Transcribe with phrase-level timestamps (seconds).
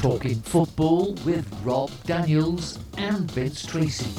[0.00, 4.10] Talking football with Rob Daniels and Vince Tracy.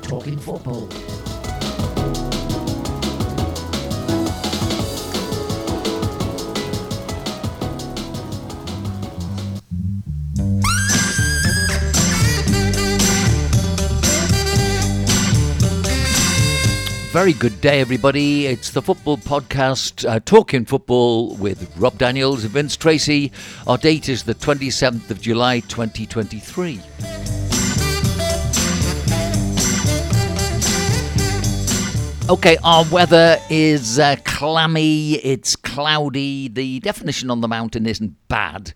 [0.00, 0.88] Talking football.
[17.12, 18.46] Very good day, everybody.
[18.46, 23.32] It's the football podcast, uh, Talking Football with Rob Daniels and Vince Tracy.
[23.66, 26.80] Our date is the 27th of July 2023.
[32.30, 36.46] Okay, our weather is uh, clammy, it's cloudy.
[36.46, 38.72] The definition on the mountain isn't bad,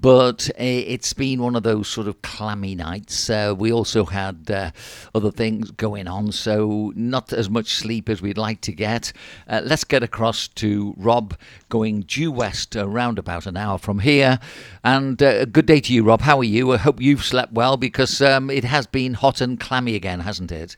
[0.00, 3.30] but uh, it's been one of those sort of clammy nights.
[3.30, 4.70] Uh, we also had uh,
[5.14, 9.12] other things going on, so not as much sleep as we'd like to get.
[9.48, 11.36] Uh, let's get across to Rob
[11.68, 14.38] going due west around about an hour from here.
[14.82, 16.22] And uh, good day to you, Rob.
[16.22, 16.72] How are you?
[16.72, 20.52] I hope you've slept well because um, it has been hot and clammy again, hasn't
[20.52, 20.76] it?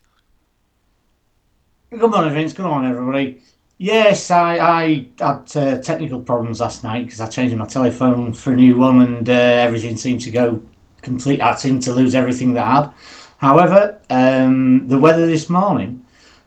[1.91, 2.53] Good morning, Vince.
[2.53, 3.41] Good morning, everybody.
[3.79, 8.53] Yes, I, I had uh, technical problems last night because I changed my telephone for
[8.53, 10.63] a new one and uh, everything seemed to go
[11.03, 11.43] complete.
[11.43, 12.93] I seemed to lose everything that I had.
[13.37, 16.07] However, um, the weather this morning,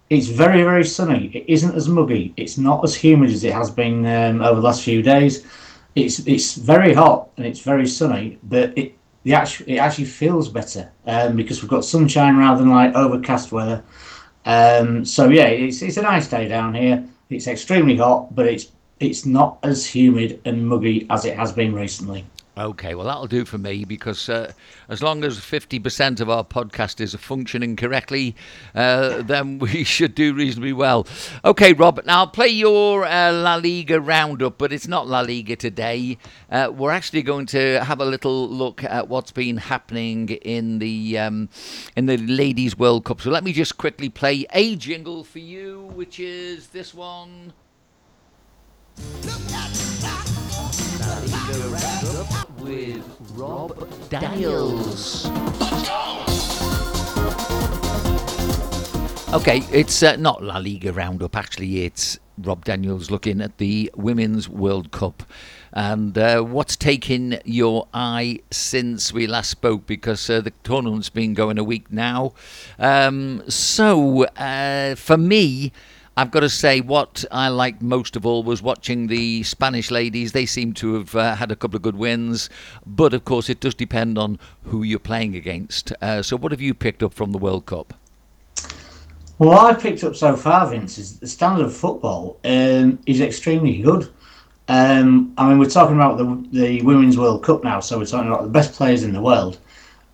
[0.09, 1.27] it's very, very sunny.
[1.35, 2.33] It isn't as muggy.
[2.35, 5.45] It's not as humid as it has been um, over the last few days.
[5.95, 10.49] It's it's very hot and it's very sunny, but it the actually it actually feels
[10.49, 13.83] better um, because we've got sunshine rather than like overcast weather.
[14.45, 17.07] Um, so yeah, it's it's a nice day down here.
[17.29, 21.73] It's extremely hot, but it's it's not as humid and muggy as it has been
[21.73, 22.25] recently.
[22.59, 24.51] Okay, well, that'll do for me because uh,
[24.89, 28.35] as long as 50% of our podcast is functioning correctly,
[28.75, 31.07] uh, then we should do reasonably well.
[31.45, 35.55] Okay, Rob, now I'll play your uh, La Liga roundup, but it's not La Liga
[35.55, 36.17] today.
[36.51, 41.17] Uh, we're actually going to have a little look at what's been happening in the,
[41.17, 41.47] um,
[41.95, 43.21] in the Ladies World Cup.
[43.21, 47.53] So let me just quickly play a jingle for you, which is this one.
[50.99, 52.38] La Liga Roundup
[52.69, 55.25] with Rob Daniels.
[59.33, 61.35] Okay, it's uh, not La Liga Roundup.
[61.35, 65.23] Actually, it's Rob Daniels looking at the Women's World Cup
[65.73, 71.33] and uh, what's taken your eye since we last spoke because uh, the tournament's been
[71.33, 72.33] going a week now.
[72.77, 75.71] Um, so, uh, for me,
[76.19, 80.33] I've got to say, what I liked most of all was watching the Spanish ladies.
[80.33, 82.49] They seem to have uh, had a couple of good wins,
[82.85, 85.93] but of course, it does depend on who you're playing against.
[86.01, 87.93] Uh, so, what have you picked up from the World Cup?
[89.37, 93.81] Well, I've picked up so far, Vince, is the standard of football um, is extremely
[93.81, 94.11] good.
[94.67, 98.27] Um, I mean, we're talking about the the Women's World Cup now, so we're talking
[98.27, 99.57] about the best players in the world,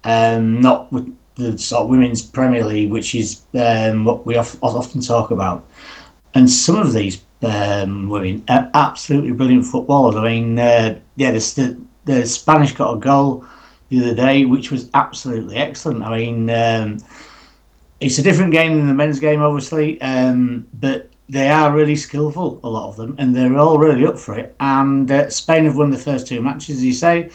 [0.03, 0.93] um, not
[1.33, 5.65] the sort of Women's Premier League, which is um, what we often talk about.
[6.35, 10.15] And some of these um, women are absolutely brilliant footballers.
[10.15, 13.45] I mean, uh, yeah, the, the Spanish got a goal
[13.89, 16.03] the other day, which was absolutely excellent.
[16.03, 16.97] I mean, um,
[17.99, 22.59] it's a different game than the men's game, obviously, um, but they are really skillful,
[22.63, 24.55] a lot of them, and they're all really up for it.
[24.59, 27.29] And uh, Spain have won the first two matches, as you say.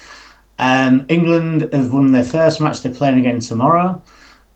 [0.58, 2.82] Um, England have won their first match.
[2.82, 4.02] They're playing again tomorrow.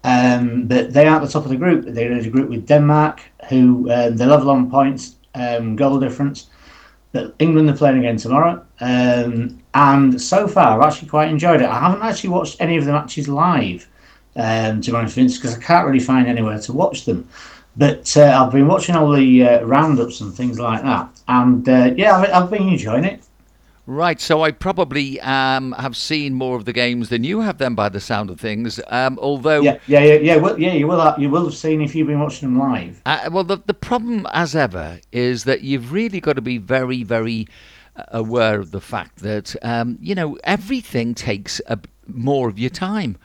[0.05, 1.87] Um, but they are at the top of the group.
[1.87, 6.51] They're in a group with Denmark, who uh, they're level on points, um, goal difference.
[7.13, 8.65] But England are playing again tomorrow.
[8.81, 11.69] Um, and so far, I've actually quite enjoyed it.
[11.69, 13.89] I haven't actually watched any of the matches live,
[14.37, 17.27] um, to be honest, because I can't really find anywhere to watch them.
[17.77, 21.09] But uh, I've been watching all the uh, roundups and things like that.
[21.29, 23.25] And uh, yeah, I've, I've been enjoying it.
[23.87, 27.75] Right, so I probably um, have seen more of the games than you have, then,
[27.75, 28.81] by the sound of things.
[28.89, 31.83] Um, although, yeah, yeah, yeah, yeah, well, yeah, you will, have, you will have seen
[31.83, 33.03] if you've been watching them live.
[33.05, 37.03] Uh, well, the the problem, as ever, is that you've really got to be very,
[37.03, 37.47] very
[37.95, 42.71] uh, aware of the fact that um, you know everything takes a, more of your
[42.71, 43.19] time.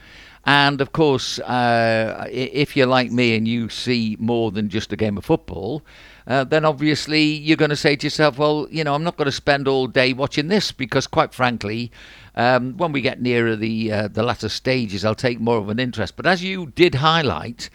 [0.46, 4.96] And of course, uh, if you're like me and you see more than just a
[4.96, 5.84] game of football,
[6.30, 9.26] uh, then obviously you're going to say to yourself, well, you know, I'm not going
[9.26, 11.92] to spend all day watching this because, quite frankly,
[12.36, 15.80] um, when we get nearer the uh, the latter stages, I'll take more of an
[15.80, 16.16] interest.
[16.16, 17.70] But as you did highlight,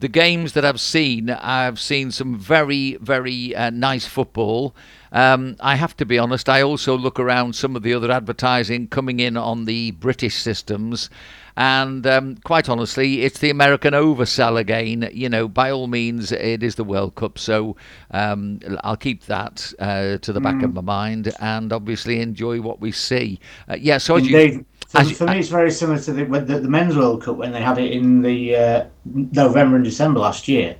[0.00, 4.74] the games that I've seen, I've seen some very, very uh, nice football.
[5.12, 8.88] Um, I have to be honest, I also look around some of the other advertising
[8.88, 11.10] coming in on the British systems,
[11.56, 15.08] And um, quite honestly, it's the American oversell again.
[15.12, 17.76] You know, by all means, it is the World Cup, so
[18.10, 20.64] um, I'll keep that uh, to the back mm.
[20.64, 23.40] of my mind, and obviously enjoy what we see.
[23.68, 24.52] Uh, yeah, so Indeed.
[24.52, 27.52] You, for, for me, it's very similar to the, the, the, Men's World Cup when
[27.52, 30.76] they had it in the uh, November and December last year.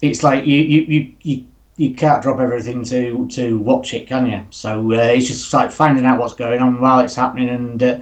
[0.00, 4.26] It's like you, you, you, you you can't drop everything to to watch it, can
[4.26, 4.46] you?
[4.50, 7.98] So uh, it's just like finding out what's going on while it's happening, and uh,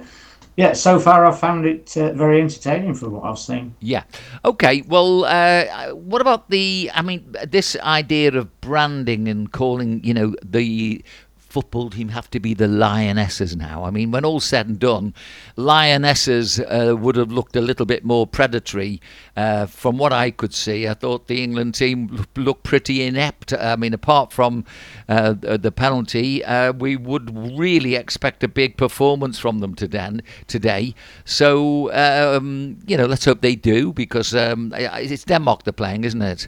[0.57, 3.73] yeah, so far I've found it uh, very entertaining from what I've seen.
[3.79, 4.03] Yeah.
[4.43, 4.83] Okay.
[4.87, 6.91] Well, uh, what about the?
[6.93, 11.03] I mean, this idea of branding and calling, you know, the
[11.51, 13.83] football team have to be the Lionesses now.
[13.83, 15.13] I mean, when all's said and done,
[15.55, 19.01] Lionesses uh, would have looked a little bit more predatory.
[19.35, 23.53] Uh, from what I could see, I thought the England team looked pretty inept.
[23.53, 24.65] I mean, apart from
[25.09, 30.95] uh, the penalty, uh, we would really expect a big performance from them today.
[31.25, 36.21] So, um, you know, let's hope they do because um, it's Denmark they're playing, isn't
[36.21, 36.47] it?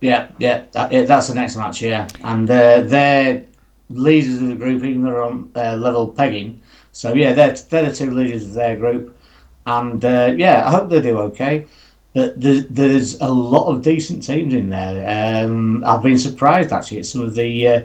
[0.00, 2.06] Yeah, yeah, that, that's the next match, yeah.
[2.22, 3.44] And uh, they're
[3.90, 6.60] leaders of the group, even though they're on uh, level pegging.
[6.92, 9.16] So yeah, they're they're the two leaders of their group,
[9.66, 11.66] and uh, yeah, I hope they do okay.
[12.14, 15.44] But there's, there's a lot of decent teams in there.
[15.44, 17.82] Um, I've been surprised actually at some of the uh,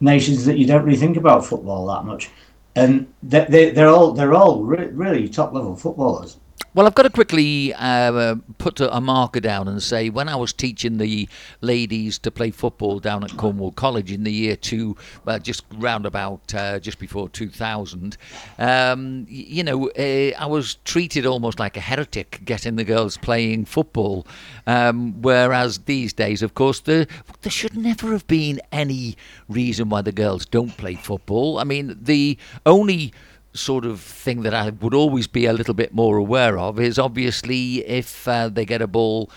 [0.00, 2.30] nations that you don't really think about football that much,
[2.74, 6.38] and they, they, they're all they're all re- really top level footballers.
[6.78, 10.52] Well, I've got to quickly uh, put a, marker down and say when I was
[10.52, 11.28] teaching the
[11.60, 14.96] ladies to play football down at Cornwall College in the year two,
[15.42, 18.16] just round about uh, just before 2000,
[18.60, 23.64] um, you know, uh, I was treated almost like a heretic getting the girls playing
[23.64, 24.24] football.
[24.68, 27.08] Um, whereas these days, of course, there,
[27.42, 29.16] there should never have been any
[29.48, 31.58] reason why the girls don't play football.
[31.58, 33.12] I mean, the only
[33.54, 36.98] sort of thing that I would always be a little bit more aware of is
[36.98, 39.30] obviously if uh, they get a ball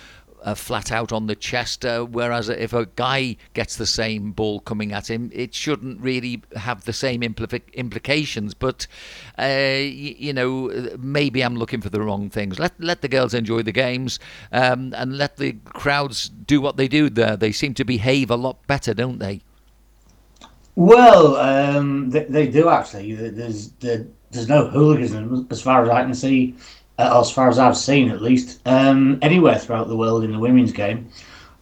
[0.43, 4.59] uh, flat out on the chest, uh, whereas if a guy gets the same ball
[4.59, 8.53] coming at him, it shouldn't really have the same impl- implications.
[8.53, 8.87] But
[9.37, 12.59] uh, y- you know, maybe I'm looking for the wrong things.
[12.59, 14.19] Let let the girls enjoy the games
[14.51, 17.37] um, and let the crowds do what they do there.
[17.37, 19.41] They seem to behave a lot better, don't they?
[20.75, 23.13] Well, um, they, they, do actually.
[23.13, 26.55] There's there's no hooliganism as far as I can see,
[26.97, 30.39] uh, as far as I've seen at least, um, anywhere throughout the world in the
[30.39, 31.09] women's game,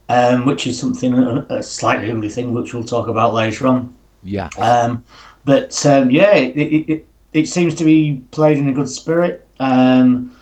[0.09, 3.95] um, which is something a, slightly ugly thing, which we'll talk about later on.
[4.23, 4.49] Yeah.
[4.57, 5.03] Um,
[5.45, 9.47] but um, yeah, it, it, it, it, seems to be played in a good spirit,
[9.59, 10.35] um,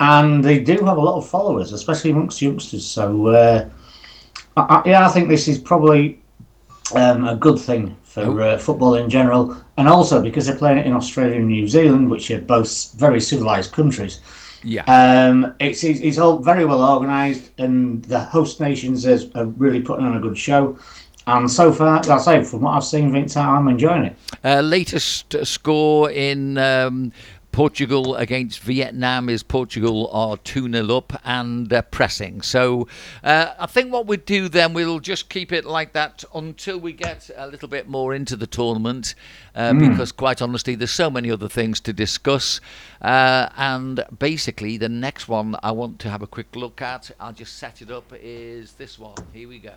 [0.00, 2.84] and they do have a lot of followers, especially amongst youngsters.
[2.84, 3.68] So uh,
[4.56, 6.19] I, yeah, I think this is probably
[6.94, 10.86] um, a good thing for uh, football in general, and also because they're playing it
[10.86, 14.20] in Australia and New Zealand, which are both very civilized countries.
[14.62, 19.80] Yeah, um, it's, it's all very well organised, and the host nations are, are really
[19.80, 20.78] putting on a good show.
[21.26, 24.16] And so far, I say, from what I've seen, Vince, I'm enjoying it.
[24.42, 27.12] Uh, latest score in um,
[27.52, 32.42] Portugal against Vietnam is Portugal are 2 0 up and uh, pressing.
[32.42, 32.88] So
[33.24, 36.92] uh, I think what we do then, we'll just keep it like that until we
[36.92, 39.14] get a little bit more into the tournament
[39.54, 39.90] uh, mm.
[39.90, 42.60] because, quite honestly, there's so many other things to discuss.
[43.02, 47.32] Uh, and basically, the next one I want to have a quick look at, I'll
[47.32, 49.16] just set it up, is this one.
[49.32, 49.74] Here we go.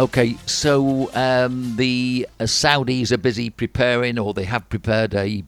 [0.00, 5.44] Okay, so um, the uh, Saudis are busy preparing, or they have prepared a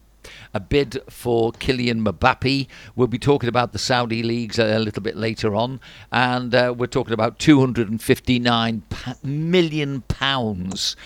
[0.52, 2.66] a bid for Kylian Mbappe.
[2.94, 5.80] We'll be talking about the Saudi leagues a, little bit later on,
[6.12, 8.82] and uh, we're talking about 259
[9.22, 10.96] million pounds.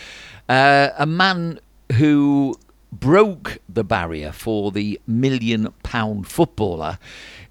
[0.48, 1.60] Uh, a man
[1.92, 2.56] who
[2.92, 6.98] broke the barrier for the million pound footballer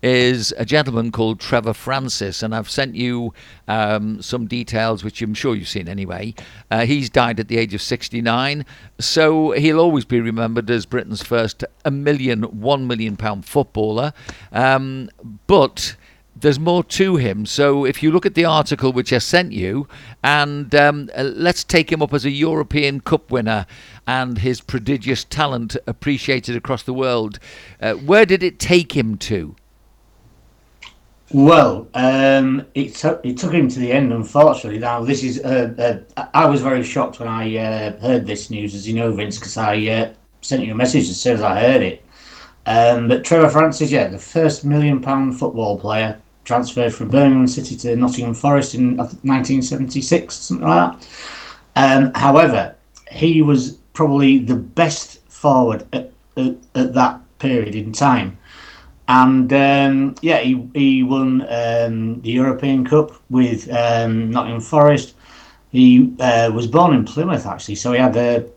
[0.02, 3.34] is a gentleman called Trevor Francis, and I've sent you
[3.68, 6.36] um, some details, which I'm sure you've seen anyway.
[6.70, 8.66] Uh, he's died at the age of 69,
[9.00, 14.14] so he'll always be remembered as Britain's first a million, one million pound footballer.
[14.52, 15.10] Um,
[15.48, 15.96] but
[16.36, 17.46] there's more to him.
[17.46, 19.88] So if you look at the article which I sent you,
[20.24, 23.66] and um, uh, let's take him up as a European Cup winner
[24.06, 27.40] and his prodigious talent appreciated across the world.
[27.82, 29.56] Uh, where did it take him to?
[31.32, 34.80] Well, um, it, t- it took him to the end, unfortunately.
[34.80, 35.44] Now, this is.
[35.44, 39.12] Uh, uh, I was very shocked when I uh, heard this news, as you know,
[39.12, 42.06] Vince, because I uh, sent you a message as soon as I heard it.
[42.68, 47.76] Um, but Trevor Francis, yeah, the first million pound football player transferred from Birmingham City
[47.78, 51.08] to Nottingham Forest in 1976, something like that.
[51.76, 52.76] Um, however,
[53.12, 58.38] he was probably the best forward at, at, at that period in time.
[59.08, 65.16] And um, yeah, he, he won um, the European Cup with um, Nottingham Forest.
[65.72, 68.50] He uh, was born in Plymouth, actually, so he had a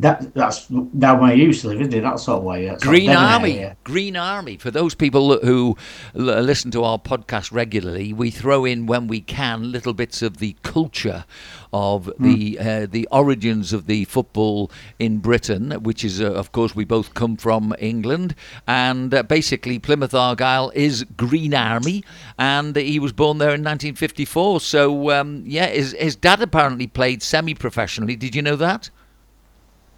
[0.00, 2.00] that that's down where you used to live, isn't it?
[2.00, 2.66] That sort of way.
[2.66, 3.76] That's Green Army, area.
[3.84, 4.56] Green Army.
[4.56, 5.76] For those people who
[6.14, 10.56] listen to our podcast regularly, we throw in when we can little bits of the
[10.62, 11.24] culture
[11.72, 12.24] of mm.
[12.24, 16.84] the uh, the origins of the football in Britain, which is, uh, of course, we
[16.84, 18.34] both come from England,
[18.66, 22.02] and uh, basically Plymouth Argyle is Green Army,
[22.38, 24.60] and he was born there in 1954.
[24.60, 28.16] So um, yeah, his his dad apparently played semi-professionally.
[28.16, 28.90] Did you know that?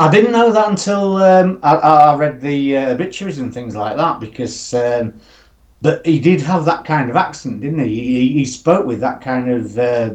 [0.01, 3.97] I didn't know that until um, I, I, read the uh, obituaries and things like
[3.97, 5.15] that because, um,
[5.81, 8.01] but he did have that kind of accent, didn't he?
[8.01, 10.15] He, he spoke with that kind of uh,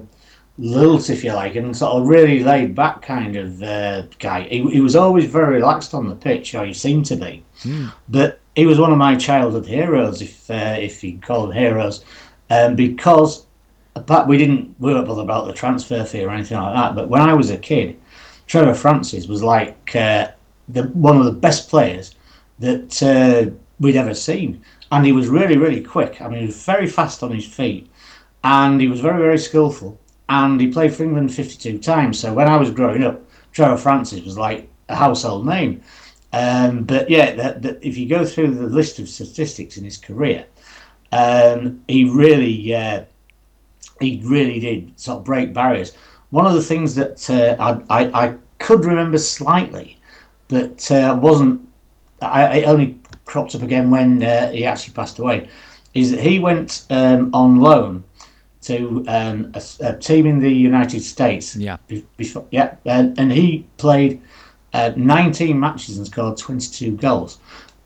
[0.57, 4.43] lilt, if you like, and sort of really laid back kind of uh, guy.
[4.43, 7.43] He, he, was always very relaxed on the pitch, or he seemed to be.
[7.61, 7.93] Mm.
[8.09, 12.03] But he was one of my childhood heroes, if uh, if you call them heroes,
[12.49, 13.45] um, because
[14.05, 16.95] but we didn't we weren't bothered about the transfer fee or anything like that.
[16.95, 17.99] But when I was a kid
[18.47, 20.29] Trevor Francis was like uh,
[20.69, 22.15] the one of the best players
[22.59, 26.21] that uh, we'd ever seen, and he was really really quick.
[26.21, 27.89] I mean, he was very fast on his feet,
[28.43, 29.99] and he was very very skillful.
[30.29, 32.19] And he played for England 52 times.
[32.19, 33.21] So when I was growing up,
[33.53, 35.81] Trevor Francis was like a household name.
[36.33, 39.97] Um, but yeah, that, that if you go through the list of statistics in his
[39.97, 40.45] career,
[41.11, 43.05] um, he really uh,
[43.99, 45.93] he really did sort of break barriers.
[46.29, 47.55] One of the things that uh,
[47.89, 49.97] I, I, I, could remember slightly,
[50.47, 51.61] but uh, wasn't,
[52.21, 55.47] I, it only cropped up again when uh, he actually passed away,
[55.93, 58.03] is that he went um, on loan
[58.63, 61.55] to um, a, a, team in the United States.
[61.55, 61.77] Yeah.
[62.17, 64.21] Before, yeah, and, and he played
[64.73, 67.39] uh, 19 matches and scored 22 goals,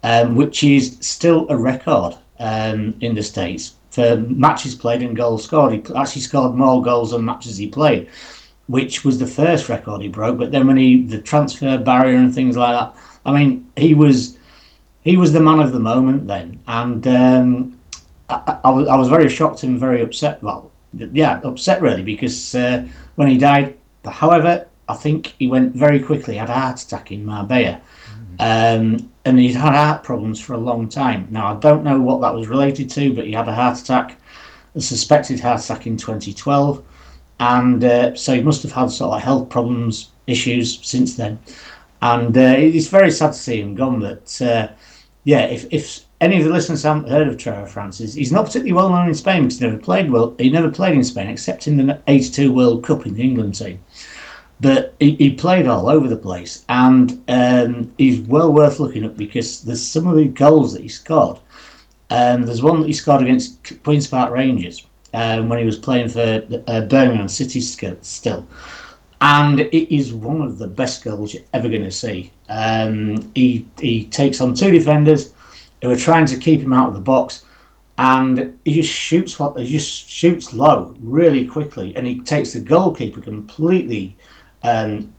[0.04, 5.44] um, which is still a record um, in the States for matches played and goals
[5.44, 5.74] scored.
[5.74, 8.10] He actually scored more goals than matches he played,
[8.68, 10.38] which was the first record he broke.
[10.38, 12.96] But then when he the transfer barrier and things like that,
[13.26, 14.38] I mean, he was
[15.04, 17.80] he was the man of the moment then, and um,
[18.30, 20.42] I, I, was I was very shocked and very upset.
[20.42, 23.78] Well, yeah, upset really because uh, when he died.
[24.06, 26.36] However, I think he went very quickly.
[26.36, 27.82] Had a heart attack in Marbella.
[28.40, 31.28] Um, and he'd had heart problems for a long time.
[31.30, 34.18] Now, I don't know what that was related to, but he had a heart attack,
[34.76, 36.84] a suspected heart attack in 2012.
[37.40, 41.40] And uh, so he must have had sort of health problems, issues since then.
[42.02, 44.00] And uh, it's very sad to see him gone.
[44.00, 44.70] But uh,
[45.24, 48.74] yeah, if, if any of the listeners haven't heard of Trevor Francis, he's not particularly
[48.74, 50.36] well known in Spain because he never played well.
[50.40, 53.80] He never played in Spain except in the '82 World Cup in the England team.
[54.62, 59.18] But he, he played all over the place, and um, he's well worth looking at
[59.18, 61.39] because there's some of the goals that he scored.
[62.12, 66.10] Um, there's one that he scored against Queens Park Rangers um, when he was playing
[66.10, 68.48] for uh, Birmingham City still.
[69.22, 72.32] And it is one of the best goals you're ever going to see.
[72.50, 75.34] Um, he, he takes on two defenders
[75.82, 77.46] who are trying to keep him out of the box
[77.98, 82.60] and he just shoots what he just shoots low really quickly and he takes the
[82.60, 84.18] goalkeeper completely
[84.63, 85.13] um,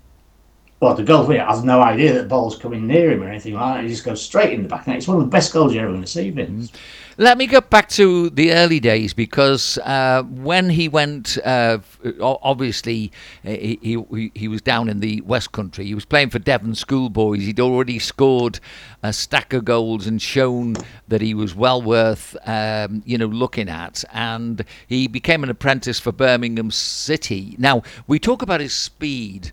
[0.83, 3.77] well, the goalkeeper has no idea that the ball's coming near him or anything like
[3.77, 3.85] that.
[3.85, 4.97] He just goes straight in the back net.
[4.97, 6.73] It's one of the best goals you're ever going to see, Vince.
[6.73, 6.77] Mm.
[7.19, 11.79] Let me go back to the early days because uh, when he went, uh,
[12.21, 13.13] obviously
[13.45, 15.85] he, he, he was down in the West Country.
[15.85, 17.43] He was playing for Devon Schoolboys.
[17.43, 18.59] He'd already scored
[19.05, 20.75] a stack of goals and shown
[21.07, 24.05] that he was well worth, um, you know, looking at.
[24.13, 27.55] And he became an apprentice for Birmingham City.
[27.59, 29.53] Now we talk about his speed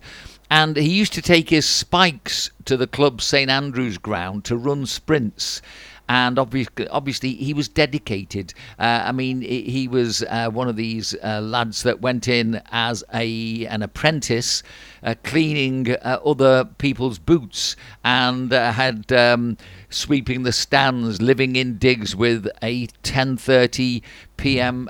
[0.50, 4.86] and he used to take his spikes to the club St Andrew's ground to run
[4.86, 5.62] sprints
[6.10, 8.52] and obviously, obviously he was dedicated.
[8.80, 13.04] Uh, I mean, he was uh, one of these uh, lads that went in as
[13.14, 14.64] a an apprentice,
[15.04, 19.10] uh, cleaning uh, other people's boots, and uh, had.
[19.12, 19.56] Um,
[19.92, 24.02] sweeping the stands, living in digs with a 10:30
[24.36, 24.88] p.m.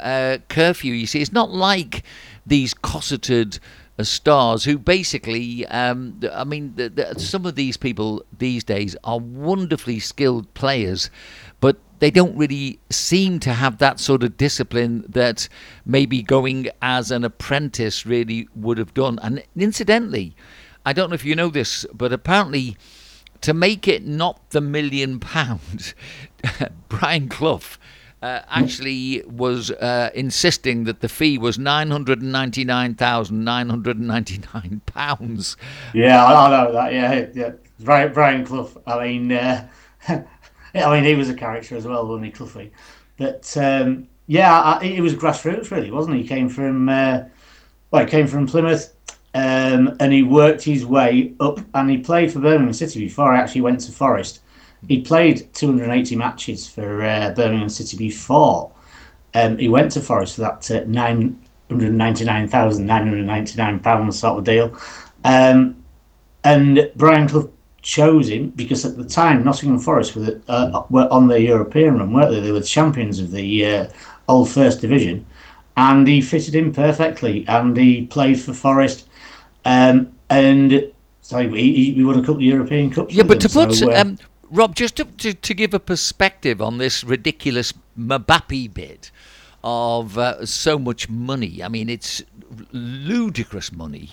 [0.50, 0.93] curfew.
[0.93, 2.02] You see, it's not like
[2.47, 3.59] these cosseted
[4.04, 9.19] stars who basically, um, I mean, the, the, some of these people these days are
[9.19, 11.11] wonderfully skilled players,
[11.61, 15.49] but they don't really seem to have that sort of discipline that
[15.85, 19.19] maybe going as an apprentice really would have done.
[19.23, 20.35] And incidentally,
[20.85, 22.76] I don't know if you know this, but apparently
[23.42, 25.95] to make it not the million pounds,
[26.88, 27.61] Brian Clough
[28.23, 33.45] uh, actually was uh, insisting that the fee was nine hundred and ninety nine thousand
[33.45, 35.57] nine hundred and ninety nine pounds.
[35.95, 36.93] Yeah, I know that.
[36.93, 37.53] Yeah, yeah.
[37.81, 38.71] Brian, Clough.
[38.87, 39.67] I mean, uh,
[40.09, 40.25] I
[40.75, 42.73] mean, he was a character as well, wasn't he, Cloughie?
[43.17, 46.23] But um, yeah, I, it was grassroots, really, wasn't he?
[46.23, 47.25] He came from uh,
[47.91, 48.95] well, he came from Plymouth.
[49.33, 53.39] Um, and he worked his way up, and he played for Birmingham City before he
[53.39, 54.41] actually went to Forest.
[54.89, 58.73] He played 280 matches for uh, Birmingham City before
[59.35, 64.75] um, he went to Forest for that uh, 999,999 pounds sort of deal.
[65.25, 65.77] Um,
[66.45, 67.51] and Brian Clough
[67.83, 72.13] chose him because at the time Nottingham Forest were, uh, were on the European run,
[72.13, 72.41] weren't they?
[72.41, 73.87] They were the champions of the uh,
[74.29, 75.25] old First Division,
[75.77, 77.47] and he fitted in perfectly.
[77.49, 79.09] And he played for Forest,
[79.65, 83.15] um, and so he, he won a couple of European cups.
[83.15, 84.19] Yeah, but them, to put so, uh, um,
[84.50, 89.11] Rob, just to, to, to give a perspective on this ridiculous Mbappe bid
[89.62, 91.62] of uh, so much money.
[91.62, 92.23] I mean, it's
[92.73, 94.11] ludicrous money.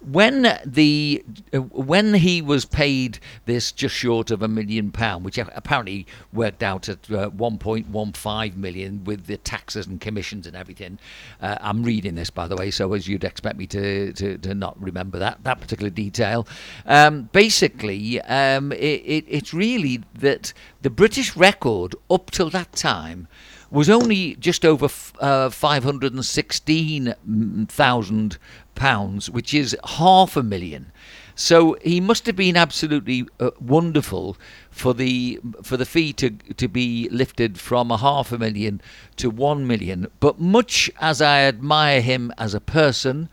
[0.00, 5.38] When the uh, when he was paid this just short of a million pound, which
[5.38, 11.00] apparently worked out at uh, 1.15 million with the taxes and commissions and everything.
[11.40, 14.54] Uh, I'm reading this, by the way, so as you'd expect me to, to, to
[14.54, 16.46] not remember that that particular detail.
[16.86, 20.52] Um, basically, um, it, it, it's really that
[20.82, 23.26] the British record up till that time
[23.70, 24.88] was only just over
[25.20, 28.38] uh, 516,000
[28.74, 30.90] pounds, which is half a million.
[31.34, 34.36] So he must have been absolutely uh, wonderful
[34.72, 38.80] for the for the fee to to be lifted from a half a million
[39.18, 40.08] to one million.
[40.18, 43.28] But much as I admire him as a person,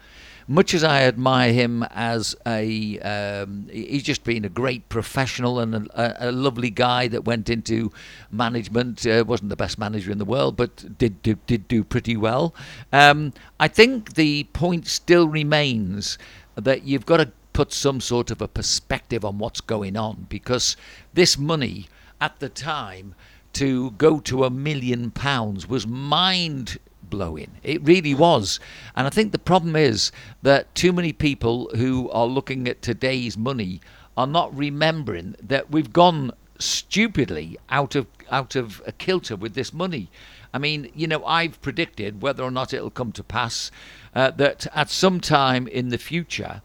[0.47, 5.87] much as I admire him as a, um, he's just been a great professional and
[5.87, 7.91] a, a lovely guy that went into
[8.31, 9.05] management.
[9.05, 12.53] Uh, wasn't the best manager in the world, but did did, did do pretty well.
[12.93, 16.17] Um, I think the point still remains
[16.55, 20.75] that you've got to put some sort of a perspective on what's going on because
[21.13, 21.87] this money
[22.19, 23.15] at the time
[23.53, 26.77] to go to a million pounds was mind
[27.09, 27.51] blowing.
[27.63, 28.59] It really was.
[28.95, 33.37] And I think the problem is that too many people who are looking at today's
[33.37, 33.81] money
[34.17, 39.73] are not remembering that we've gone stupidly out of out of a kilter with this
[39.73, 40.09] money.
[40.53, 43.71] I mean, you know, I've predicted whether or not it'll come to pass
[44.15, 46.61] uh, that at some time in the future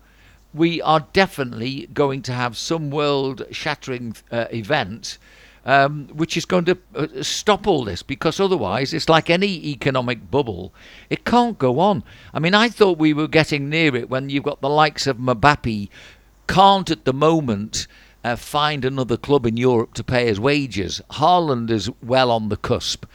[0.53, 5.19] we are definitely going to have some world shattering uh, event
[5.71, 10.29] um, which is going to uh, stop all this because otherwise it's like any economic
[10.29, 10.75] bubble.
[11.09, 12.03] It can't go on.
[12.35, 15.19] I mean, I thought we were getting near it when you've got the likes of
[15.19, 15.89] Mbappe
[16.49, 17.87] can't at the moment
[18.25, 21.01] uh, find another club in Europe to pay his wages.
[21.13, 23.07] Haaland is well on the cusp.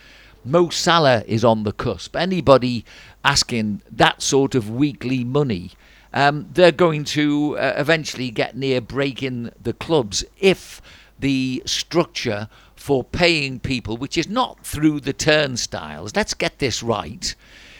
[0.45, 2.15] Mo Salah is on the cusp.
[2.15, 2.85] Anybody
[3.25, 5.71] asking that sort of weekly money,
[6.13, 10.81] um, they're going to uh, eventually get near breaking the clubs if
[11.19, 16.15] the structure for paying people, which is not through the turnstiles.
[16.15, 17.35] Let's get this right.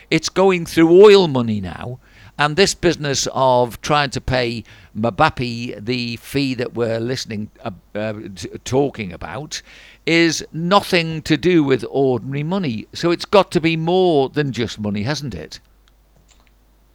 [0.10, 2.00] It's going through oil money now.
[2.38, 4.65] And this business of trying to pay
[4.98, 9.62] Mbappe the fee that we're listening, uh, uh, t- talking about,
[10.06, 12.88] is nothing to do with ordinary money.
[12.93, 15.62] So it's got to be more than just money, hasn't it?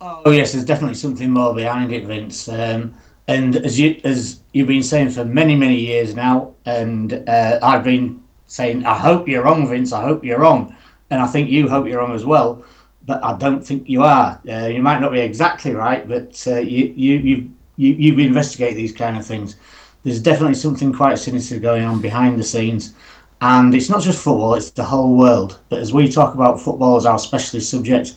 [0.03, 2.49] Oh yes, there's definitely something more behind it, Vince.
[2.49, 2.95] Um,
[3.31, 7.85] and as you as you've been saying for many many years now, and uh, I've
[7.85, 9.93] been saying, I hope you're wrong, Vince.
[9.93, 10.75] I hope you're wrong,
[11.11, 12.65] and I think you hope you're wrong as well.
[13.07, 14.41] But I don't think you are.
[14.49, 18.75] Uh, you might not be exactly right, but uh, you you you you you investigate
[18.75, 19.57] these kind of things.
[20.03, 22.95] There's definitely something quite sinister going on behind the scenes.
[23.43, 25.61] And it's not just football, it's the whole world.
[25.71, 28.17] But as we talk about football as our specialist subject,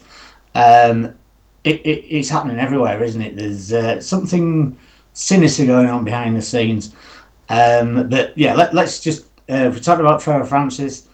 [0.55, 1.13] um,
[1.63, 3.35] it, it, it's happening everywhere, isn't it?
[3.37, 4.77] There's uh, something
[5.13, 6.93] sinister going on behind the scenes.
[7.49, 11.07] Um, but yeah, let, us just uh, we talked about Trevor Francis.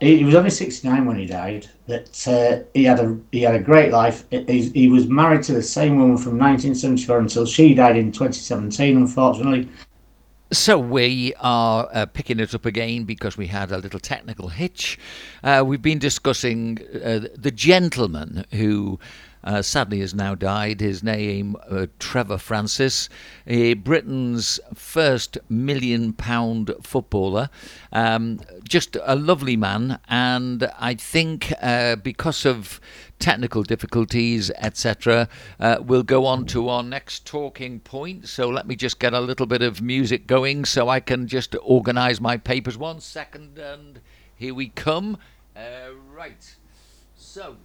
[0.00, 1.68] He, he, was only 69 when he died.
[1.86, 4.24] But uh, he had a he had a great life.
[4.30, 8.96] He, he was married to the same woman from 1974 until she died in 2017.
[8.96, 9.68] Unfortunately.
[10.50, 14.98] So we are uh, picking it up again because we had a little technical hitch.
[15.44, 18.98] Uh, we've been discussing uh, the gentleman who
[19.44, 20.80] uh, sadly has now died.
[20.80, 23.08] His name, uh, Trevor Francis,
[23.46, 27.50] Britain's first million pound footballer.
[27.92, 32.80] Um, just a lovely man, and I think uh, because of
[33.18, 38.28] technical difficulties, etc., uh, we'll go on to our next talking point.
[38.28, 41.56] So let me just get a little bit of music going so I can just
[41.62, 42.76] organise my papers.
[42.76, 44.00] One second, and
[44.34, 45.18] here we come.
[45.56, 46.56] Uh, right.
[47.16, 47.56] So.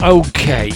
[0.00, 0.70] Okay.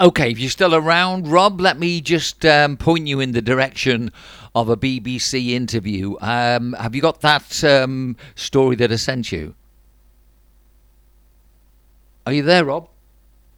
[0.00, 4.10] Okay, if you're still around, Rob, let me just um, point you in the direction
[4.54, 6.16] of a BBC interview.
[6.22, 9.54] Um, have you got that um, story that I sent you?
[12.24, 12.88] Are you there, Rob?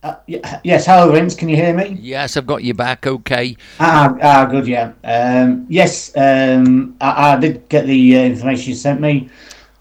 [0.02, 1.36] Uh, yes, hello, Vince.
[1.36, 1.98] Can you hear me?
[2.00, 3.06] Yes, I've got you back.
[3.06, 3.56] Okay.
[3.78, 4.92] Ah, ah good, yeah.
[5.04, 9.28] Um, yes, um, I, I did get the uh, information you sent me,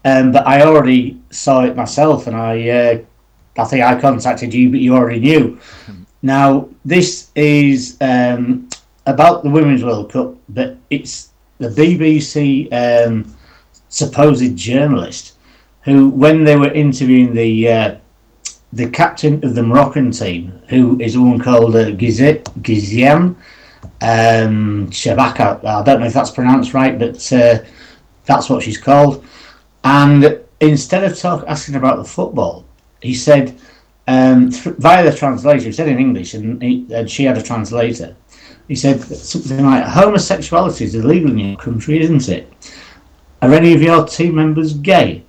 [0.04, 2.98] um, but I already saw it myself, and I, uh,
[3.58, 5.58] I think I contacted you, but you already knew.
[6.22, 8.68] Now, this is um,
[9.06, 13.34] about the Women's World Cup, but it's the BBC um,
[13.88, 15.36] supposed journalist
[15.82, 17.96] who, when they were interviewing the uh,
[18.72, 23.34] the captain of the Moroccan team, who is a woman called uh, Gizet Giziam
[24.02, 25.64] um, Shabaka.
[25.64, 27.58] I don't know if that's pronounced right, but uh,
[28.26, 29.24] that's what she's called.
[29.84, 32.64] And instead of talk, asking about the football,
[33.00, 33.58] he said
[34.06, 35.66] um, th- via the translator.
[35.66, 38.16] He said in English, and, he, and she had a translator.
[38.68, 42.52] He said something like, "Homosexuality is illegal in your country, isn't it?
[43.42, 45.24] Are any of your team members gay?"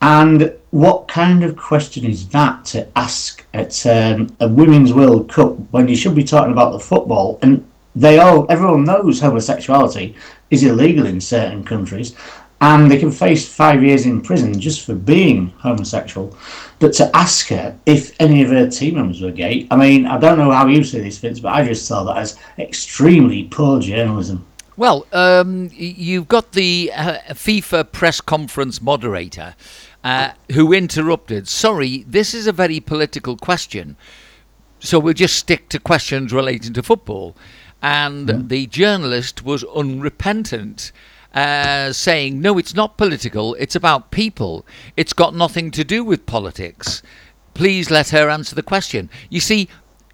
[0.00, 5.56] And what kind of question is that to ask at um, a Women's World Cup
[5.72, 7.38] when you should be talking about the football?
[7.42, 10.14] And they all, everyone knows homosexuality
[10.50, 12.14] is illegal in certain countries,
[12.60, 16.36] and they can face five years in prison just for being homosexual.
[16.80, 20.18] But to ask her if any of her team members were gay, I mean, I
[20.18, 23.80] don't know how you see this, Vince, but I just saw that as extremely poor
[23.80, 24.44] journalism.
[24.76, 29.56] Well, um, you've got the uh, FIFA press conference moderator
[30.04, 31.48] uh, who interrupted.
[31.48, 33.96] Sorry, this is a very political question.
[34.78, 37.36] So we'll just stick to questions relating to football.
[37.82, 40.92] And the journalist was unrepentant,
[41.34, 44.66] uh, saying, No, it's not political, it's about people.
[44.96, 47.02] It's got nothing to do with politics.
[47.54, 49.10] Please let her answer the question.
[49.28, 49.68] You see,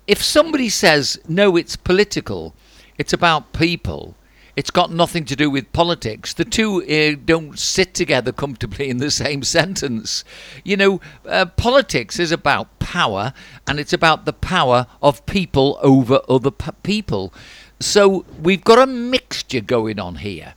[0.06, 2.54] if somebody says, No, it's political,
[2.98, 4.16] it's about people,
[4.56, 6.32] it's got nothing to do with politics.
[6.32, 10.24] The two uh, don't sit together comfortably in the same sentence.
[10.62, 13.32] You know, uh, politics is about power,
[13.66, 17.34] and it's about the power of people over other p- people.
[17.80, 20.54] So we've got a mixture going on here.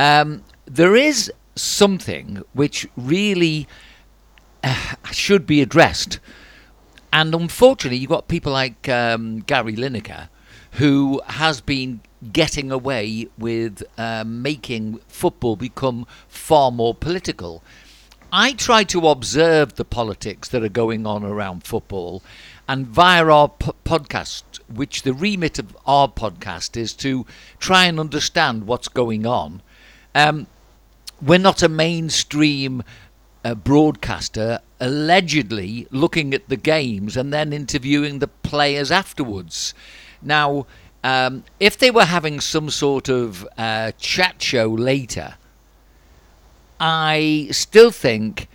[0.00, 3.68] Um, there is something which really
[4.64, 6.20] uh, should be addressed.
[7.12, 10.30] And unfortunately, you've got people like um, Gary Lineker,
[10.72, 12.00] who has been
[12.32, 17.62] getting away with uh, making football become far more political.
[18.32, 22.22] I try to observe the politics that are going on around football,
[22.66, 23.50] and via our
[23.84, 27.26] podcast, which the remit of our podcast is to
[27.58, 29.60] try and understand what's going on.
[30.14, 30.46] Um,
[31.22, 32.82] we're not a mainstream
[33.44, 39.74] uh, broadcaster allegedly looking at the games and then interviewing the players afterwards.
[40.22, 40.66] Now,
[41.04, 45.34] um, if they were having some sort of uh, chat show later,
[46.78, 48.48] I still think,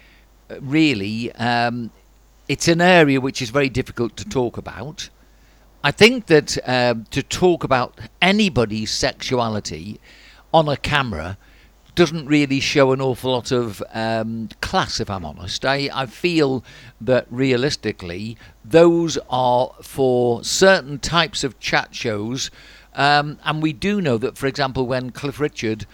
[0.50, 1.92] uh, really, um,
[2.48, 5.10] it's an area which is very difficult to talk about.
[5.84, 10.00] I think that um, to talk about anybody's sexuality
[10.54, 11.38] on a camera
[11.96, 15.66] doesn't really show an awful lot of um, class, if I'm honest.
[15.66, 16.64] I, I feel
[17.02, 22.52] that realistically, those are for certain types of chat shows.
[22.94, 25.86] Um, and we do know that, for example, when Cliff Richard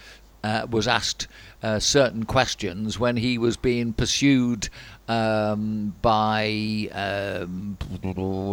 [0.44, 1.28] uh, was asked
[1.62, 4.68] uh, certain questions, when he was being pursued
[5.08, 7.76] um, by um,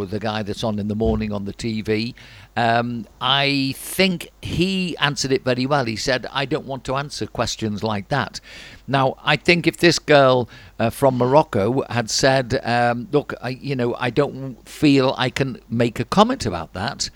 [0.10, 2.14] the guy that's on in the morning on the TV.
[2.58, 5.86] Um, I think he answered it very well.
[5.86, 8.40] He said, I don't want to answer questions like that.
[8.88, 13.76] Now, I think if this girl uh, from Morocco had said, um, Look, I, you
[13.76, 17.10] know, I don't feel I can make a comment about that.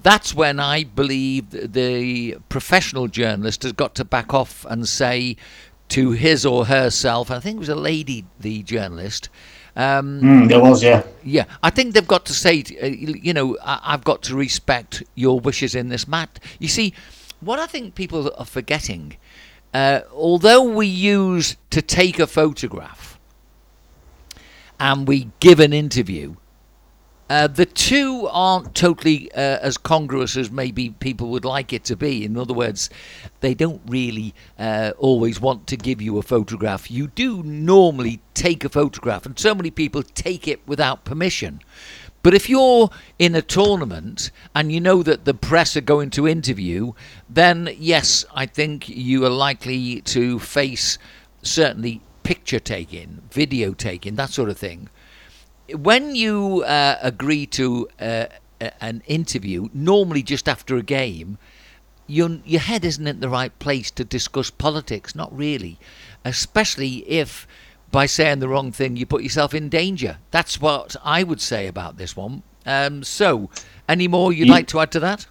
[0.00, 5.36] That's when I believe the professional journalist has got to back off and say,
[5.90, 7.30] to his or herself.
[7.30, 9.28] I think it was a lady, the journalist.
[9.76, 11.02] Um, Mm, there was, yeah.
[11.22, 15.02] yeah, I think they've got to say, uh, you know, I- I've got to respect
[15.14, 16.40] your wishes in this matter.
[16.58, 16.94] You see,
[17.40, 19.16] what I think people are forgetting,
[19.72, 23.18] uh, although we use to take a photograph
[24.80, 26.34] and we give an interview,
[27.28, 31.94] Uh, the two aren't totally uh, as congruous as maybe people would like it to
[31.94, 32.24] be.
[32.24, 32.88] In other words,
[33.40, 36.90] they don't really uh, always want to give you a photograph.
[36.90, 41.60] You do normally take a photograph, and so many people take it without permission.
[42.22, 46.26] But if you're in a tournament and you know that the press are going to
[46.26, 46.92] interview,
[47.28, 50.98] then yes, I think you are likely to face
[51.42, 54.88] certainly picture taking, video taking, that sort of thing.
[55.74, 58.26] When you uh, agree to uh,
[58.80, 61.38] an interview, normally just after a game,
[62.06, 65.14] your your head isn't in the right place to discuss politics.
[65.14, 65.78] Not really,
[66.24, 67.46] especially if
[67.90, 70.18] by saying the wrong thing you put yourself in danger.
[70.30, 72.42] That's what I would say about this one.
[72.66, 73.50] Um, so,
[73.88, 75.26] any more you'd You- like to add to that?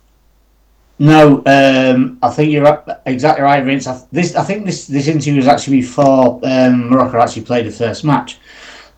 [0.99, 3.85] No, um, I think you're exactly right, Vince.
[3.85, 7.71] I, this, I think this this interview was actually before um, Morocco actually played the
[7.71, 8.39] first match,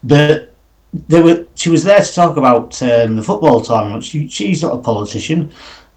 [0.01, 0.48] but
[0.93, 4.03] there were she was there to talk about um, the football tournament.
[4.03, 5.51] She, she's not a politician,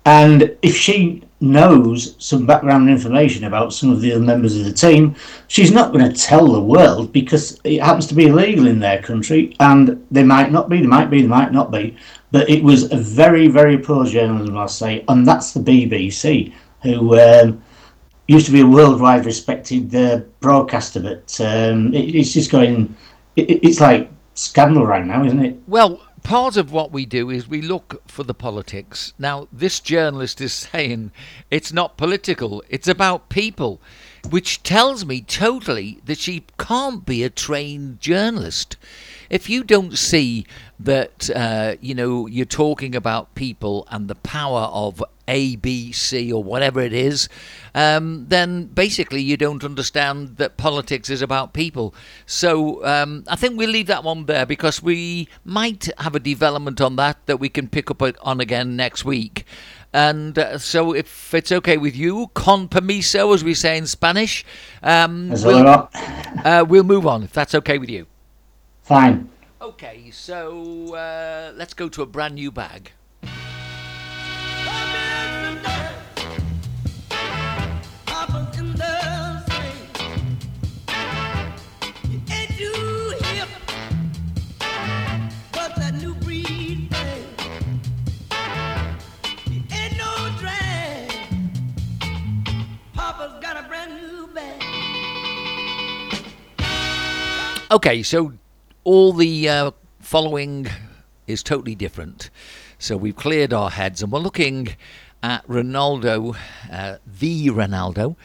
[0.05, 4.73] and if she knows some background information about some of the other members of the
[4.73, 5.15] team,
[5.49, 9.03] she's not going to tell the world because it happens to be illegal in their
[9.03, 11.97] country, and they might not be, they might be, they might not be.
[12.31, 16.53] But it was a very, very poor journalism, I say, and that's the BBC,
[16.83, 17.63] who um,
[18.29, 22.95] used to be a worldwide respected uh, broadcaster, but um, it, it's just going.
[23.37, 25.59] It, it's like scandal right now, isn't it?
[25.67, 29.13] Well, part of what we do is we look for the politics.
[29.19, 31.13] Now, this journalist is saying
[31.51, 33.81] it's not political, it's about people,
[34.29, 38.77] which tells me totally that she can't be a trained journalist.
[39.31, 40.47] If you don't see
[40.79, 46.33] that, uh, you know, you're talking about people and the power of A, B, C,
[46.33, 47.29] or whatever it is,
[47.75, 51.95] um, then basically you don't understand that politics is about people.
[52.27, 56.81] So um, I think we'll leave that one there because we might have a development
[56.81, 59.45] on that that we can pick up on again next week.
[59.95, 64.43] And uh, so, if it's okay with you, con permiso, as we say in Spanish,
[64.83, 68.07] um, well, uh, we'll move on if that's okay with you.
[68.83, 69.29] fine.
[69.61, 72.93] Okay, so uh, let's go to a brand new bag.
[97.73, 98.35] Okay, so
[98.85, 100.67] all the uh, following
[101.27, 102.29] is totally different.
[102.79, 104.77] So we've cleared our heads and we're looking
[105.23, 106.37] at Ronaldo,
[106.71, 108.17] uh, the Ronaldo,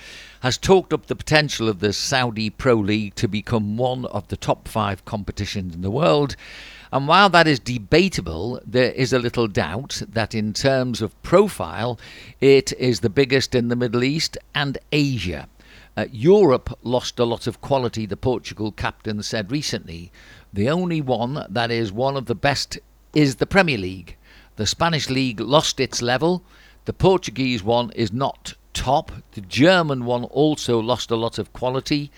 [0.41, 4.35] has talked up the potential of the Saudi Pro League to become one of the
[4.35, 6.35] top five competitions in the world.
[6.91, 11.97] And while that is debatable, there is a little doubt that in terms of profile,
[12.41, 15.47] it is the biggest in the Middle East and Asia.
[15.97, 20.11] Uh, Europe lost a lot of quality, the Portugal captain said recently.
[20.53, 22.77] The only one that is one of the best
[23.15, 24.15] is the Premier League.
[24.57, 26.43] The Spanish league lost its level.
[26.85, 29.11] The Portuguese one is not top.
[29.31, 32.11] The German one also lost a lot of quality.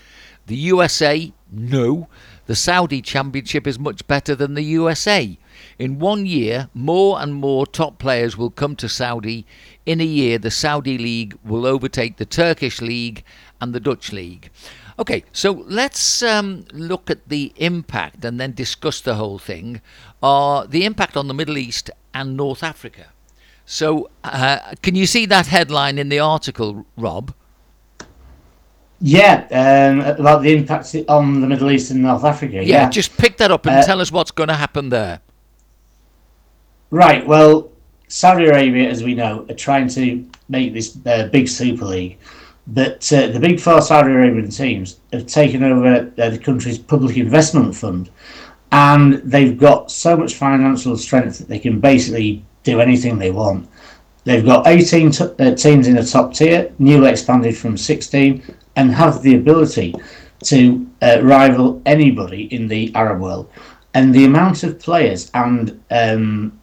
[0.46, 2.08] The USA, no.
[2.46, 5.38] The Saudi Championship is much better than the USA.
[5.78, 9.46] In one year, more and more top players will come to Saudi.
[9.86, 13.24] In a year, the Saudi League will overtake the Turkish League
[13.60, 14.50] and the Dutch League.
[14.98, 19.80] Okay, so let's um, look at the impact and then discuss the whole thing.
[20.22, 23.06] Uh, the impact on the Middle East and North Africa.
[23.72, 27.32] So, uh, can you see that headline in the article, Rob?
[29.00, 32.56] Yeah, um, about the impact on the Middle East and North Africa.
[32.56, 35.20] Yeah, Yeah, just pick that up and Uh, tell us what's going to happen there.
[36.90, 37.24] Right.
[37.24, 37.70] Well,
[38.08, 42.18] Saudi Arabia, as we know, are trying to make this uh, big Super League,
[42.66, 47.16] but uh, the big four Saudi Arabian teams have taken over uh, the country's public
[47.16, 48.10] investment fund,
[48.72, 53.68] and they've got so much financial strength that they can basically do anything they want.
[54.24, 58.42] They've got 18 t- uh, teams in the top tier, newly expanded from 16,
[58.76, 59.94] and have the ability
[60.44, 63.50] to uh, rival anybody in the Arab world.
[63.94, 66.58] And the amount of players and um,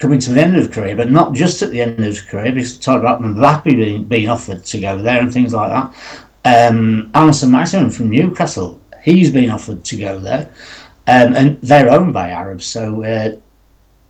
[0.00, 2.52] coming to the end of career, but not just at the end of his career,
[2.52, 6.70] because talked about Mbappe being, being offered to go there and things like that.
[6.70, 10.50] Um, Allan Saint-Maximin from Newcastle, he's been offered to go there.
[11.06, 13.36] Um, and they're owned by Arabs, so uh,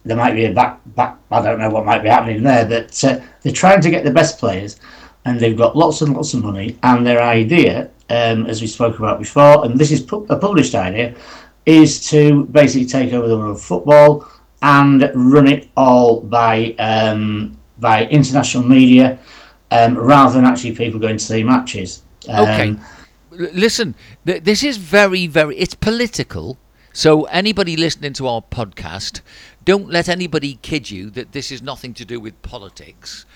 [0.05, 3.05] there might be a back, back, I don't know what might be happening there, but
[3.05, 4.81] uh, they're trying to get the best players,
[5.25, 8.99] and they've got lots and lots of money, and their idea, um, as we spoke
[8.99, 11.15] about before, and this is pu- a published idea,
[11.67, 14.27] is to basically take over the world of football,
[14.63, 19.19] and run it all by um, by international media
[19.71, 22.03] um, rather than actually people going to see matches.
[22.29, 22.77] Um, Okay.
[23.53, 23.95] Listen,
[24.27, 25.57] th- this is very, very.
[25.57, 26.59] It's political.
[26.93, 29.21] So anybody listening to our podcast,
[29.65, 33.27] don't let anybody kid you that this is nothing to do with politics,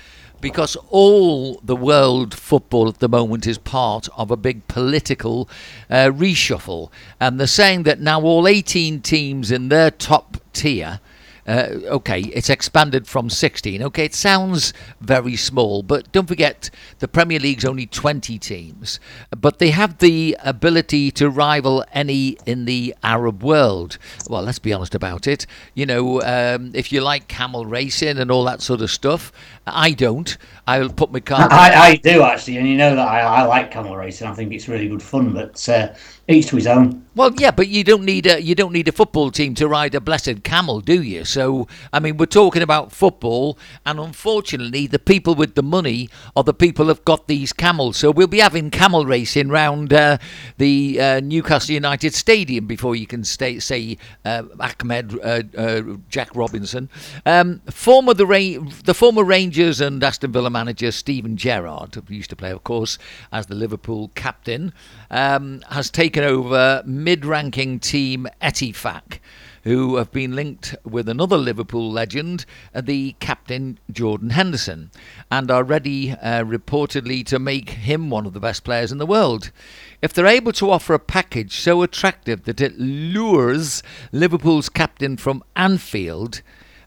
[0.41, 5.49] because all the world football at the moment is part of a big political
[5.89, 11.01] uh, reshuffle, and they're saying that now all 18 teams in their top tier.
[11.47, 13.83] Uh, okay, it's expanded from 16.
[13.83, 18.99] Okay, it sounds very small, but don't forget the Premier League's only 20 teams,
[19.31, 23.99] but they have the ability to rival any in the Arab world.
[24.29, 25.47] Well, let's be honest about it.
[25.75, 29.31] You know, um, if you like camel racing and all that sort of stuff,
[29.67, 30.37] I don't.
[30.67, 31.49] I'll put my car.
[31.51, 34.27] I, I do actually, and you know that I, I like camel racing.
[34.27, 35.95] I think it's really good fun, but uh,
[36.27, 37.05] each to his own.
[37.15, 39.95] Well, yeah, but you don't need a you don't need a football team to ride
[39.95, 41.25] a blessed camel, do you?
[41.25, 46.43] So, I mean, we're talking about football, and unfortunately, the people with the money are
[46.43, 47.99] the people who've got these camels.
[47.99, 50.19] So we'll be having camel racing round uh,
[50.57, 56.35] the uh, Newcastle United Stadium before you can stay, say uh, Ahmed uh, uh, Jack
[56.35, 56.89] Robinson,
[57.27, 62.31] um, former the Ra- the former Rangers and Aston Villa manager Steven Gerrard, who used
[62.31, 62.99] to play, of course,
[63.31, 64.73] as the Liverpool captain,
[65.13, 69.21] um, has taken over mid-ranking team Ettifaq,
[69.63, 74.91] who have been linked with another Liverpool legend, uh, the captain Jordan Henderson,
[75.31, 79.07] and are ready uh, reportedly to make him one of the best players in the
[79.07, 79.53] world.
[80.03, 85.45] If they're able to offer a package so attractive that it lures Liverpool's captain from
[85.55, 86.43] Anfield,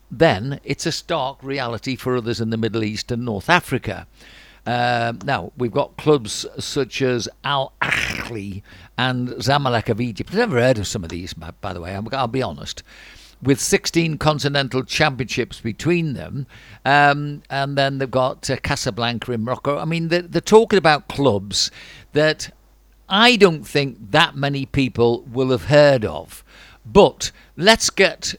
[0.10, 4.08] then it's a stark reality for others in the Middle East and North Africa.
[4.66, 8.64] Um, now, we've got clubs such as Al Ahly
[8.98, 10.32] and Zamalek of Egypt.
[10.32, 12.84] I've never heard of some of these, by, by the way, I'm- I'll be honest.
[13.42, 16.48] With 16 continental championships between them,
[16.84, 19.78] um, and then they've got uh, Casablanca in Morocco.
[19.78, 21.72] I mean, they're, they're talking about clubs
[22.14, 22.50] that
[23.08, 26.44] I don't think that many people will have heard of.
[26.86, 28.36] But let's get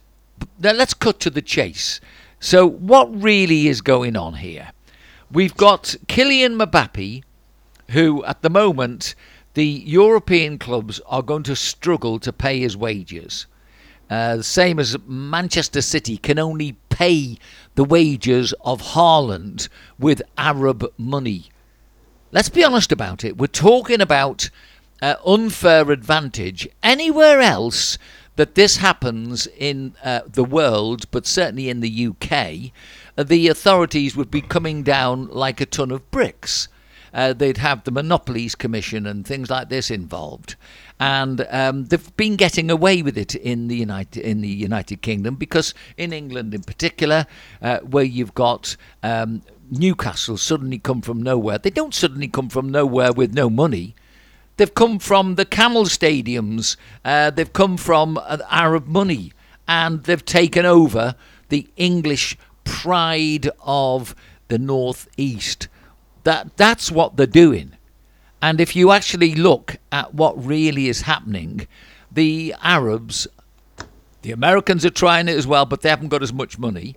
[0.59, 2.01] now let's cut to the chase.
[2.41, 4.71] So what really is going on here?
[5.31, 7.23] We've got Kylian Mbappe,
[7.91, 9.15] who at the moment
[9.55, 13.47] the European clubs are going to struggle to pay his wages.
[14.09, 17.37] Uh, the same as Manchester City can only pay
[17.75, 21.47] the wages of Haaland with Arab money.
[22.33, 23.37] Let's be honest about it.
[23.37, 24.51] We're talking about
[25.03, 26.69] uh, unfair advantage.
[26.83, 27.99] Anywhere else
[28.39, 32.71] that this happens in uh, the world, but certainly in the UK,
[33.19, 36.69] uh, the authorities would be coming down like a ton of bricks.
[37.13, 40.55] Uh, they'd have the Monopolies Commission and things like this involved,
[41.01, 45.35] and um, they've been getting away with it in the United in the United Kingdom
[45.35, 47.27] because in England, in particular,
[47.61, 51.59] uh, where you've got um, Newcastle suddenly come from nowhere.
[51.59, 53.97] They don't suddenly come from nowhere with no money.
[54.59, 56.77] They've come from the camel stadiums.
[57.05, 59.33] Uh, they've come from uh, Arab money,
[59.69, 61.15] and they've taken over
[61.49, 64.17] the English pride of
[64.49, 65.69] the northeast.
[66.25, 67.77] That that's what they're doing.
[68.43, 71.69] And if you actually look at what really is happening,
[72.11, 73.29] the Arabs,
[74.23, 76.97] the Americans are trying it as well, but they haven't got as much money.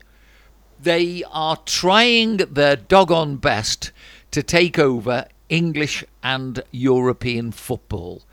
[0.82, 3.92] They are trying their doggone best
[4.32, 8.24] to take over English and European football.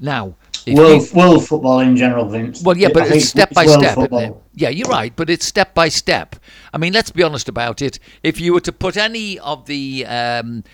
[0.00, 0.36] Now,
[0.66, 2.62] World, world football in general, Vince.
[2.62, 3.98] well, yeah, but think it's step by step.
[4.54, 6.36] Yeah, you're right, but it's step by step.
[6.72, 7.98] I mean, let's be honest about it.
[8.22, 10.64] If you were to put any of the um,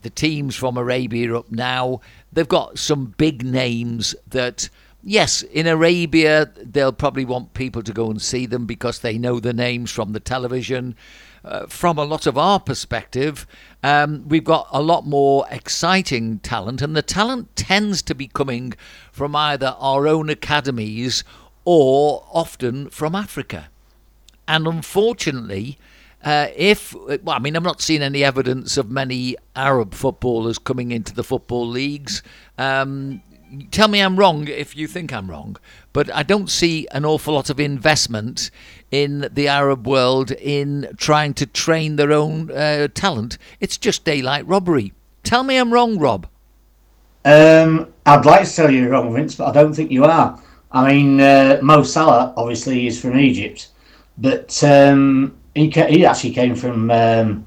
[0.00, 2.00] the teams from Arabia up now,
[2.32, 4.68] they've got some big names that.
[5.06, 9.38] Yes, in Arabia, they'll probably want people to go and see them because they know
[9.38, 10.96] the names from the television.
[11.44, 13.46] Uh, from a lot of our perspective,
[13.82, 18.72] um, we've got a lot more exciting talent, and the talent tends to be coming
[19.12, 21.22] from either our own academies
[21.66, 23.68] or often from Africa.
[24.48, 25.78] And unfortunately,
[26.24, 30.92] uh, if well, I mean, I'm not seeing any evidence of many Arab footballers coming
[30.92, 32.22] into the football leagues.
[32.56, 33.22] Um,
[33.70, 35.56] tell me I'm wrong if you think I'm wrong,
[35.92, 38.50] but I don't see an awful lot of investment
[38.94, 43.38] in the Arab world in trying to train their own uh, talent.
[43.58, 44.92] It's just daylight robbery.
[45.24, 46.28] Tell me I'm wrong, Rob.
[47.24, 50.40] Um, I'd like to tell you you're wrong, Vince, but I don't think you are.
[50.70, 53.68] I mean, uh, Mo Salah obviously is from Egypt,
[54.18, 57.46] but um, he ca- he actually came from um,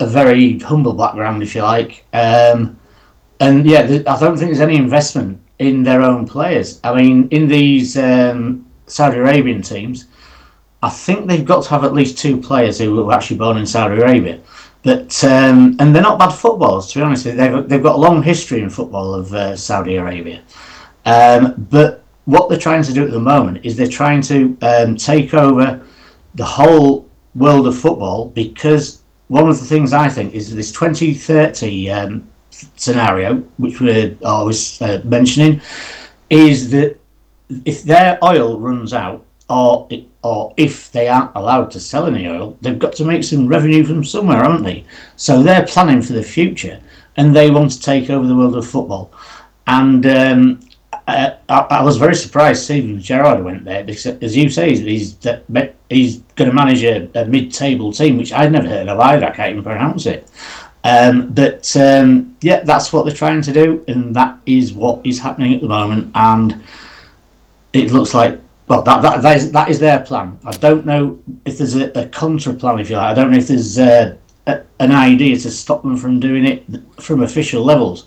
[0.00, 2.04] a very humble background, if you like.
[2.12, 2.78] Um,
[3.38, 6.80] and yeah, th- I don't think there's any investment in their own players.
[6.82, 10.06] I mean, in these um, Saudi Arabian teams,
[10.84, 13.64] I think they've got to have at least two players who were actually born in
[13.64, 14.38] Saudi Arabia.
[14.82, 17.24] But um, and they're not bad footballers, to be honest.
[17.24, 20.42] They've they've got a long history in football of uh, Saudi Arabia.
[21.06, 24.96] Um, but what they're trying to do at the moment is they're trying to um,
[24.96, 25.80] take over
[26.34, 31.90] the whole world of football because one of the things I think is this 2030
[31.90, 32.28] um,
[32.76, 35.62] scenario, which we're always uh, mentioning,
[36.28, 36.98] is that
[37.64, 39.88] if their oil runs out, or
[40.22, 43.84] or if they aren't allowed to sell any oil, they've got to make some revenue
[43.84, 44.84] from somewhere, haven't they?
[45.16, 46.80] So they're planning for the future,
[47.16, 49.12] and they want to take over the world of football.
[49.66, 50.60] And um,
[51.06, 55.16] I, I, was very surprised Steven Gerrard went there because, as you say, he's
[55.90, 59.26] he's going to manage a, a, mid-table team, which I'd never heard of either.
[59.26, 60.30] I can't even pronounce it.
[60.84, 65.18] Um, but um, yeah, that's what they're trying to do, and that is what is
[65.18, 66.10] happening at the moment.
[66.14, 66.62] And
[67.74, 70.38] it looks like well, that, that, that, is, that is their plan.
[70.44, 73.10] I don't know if there's a, a contra plan, if you like.
[73.10, 76.64] I don't know if there's uh, a, an idea to stop them from doing it
[77.00, 78.06] from official levels.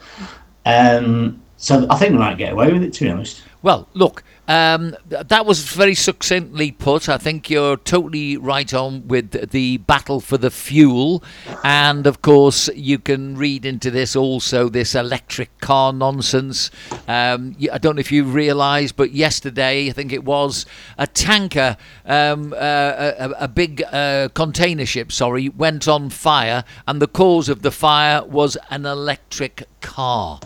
[0.66, 3.44] Um, so I think they might get away with it, to be honest.
[3.62, 7.10] Well, look, um, that was very succinctly put.
[7.10, 11.24] I think you're totally right on with the battle for the fuel.
[11.64, 16.72] And of course, you can read into this also this electric car nonsense.
[17.08, 20.66] Um, I don't know if you realise, but yesterday, I think it was,
[20.98, 26.64] a tanker, um, uh, a, a, big uh, container ship, sorry, went on fire.
[26.88, 30.40] And the cause of the fire was an electric car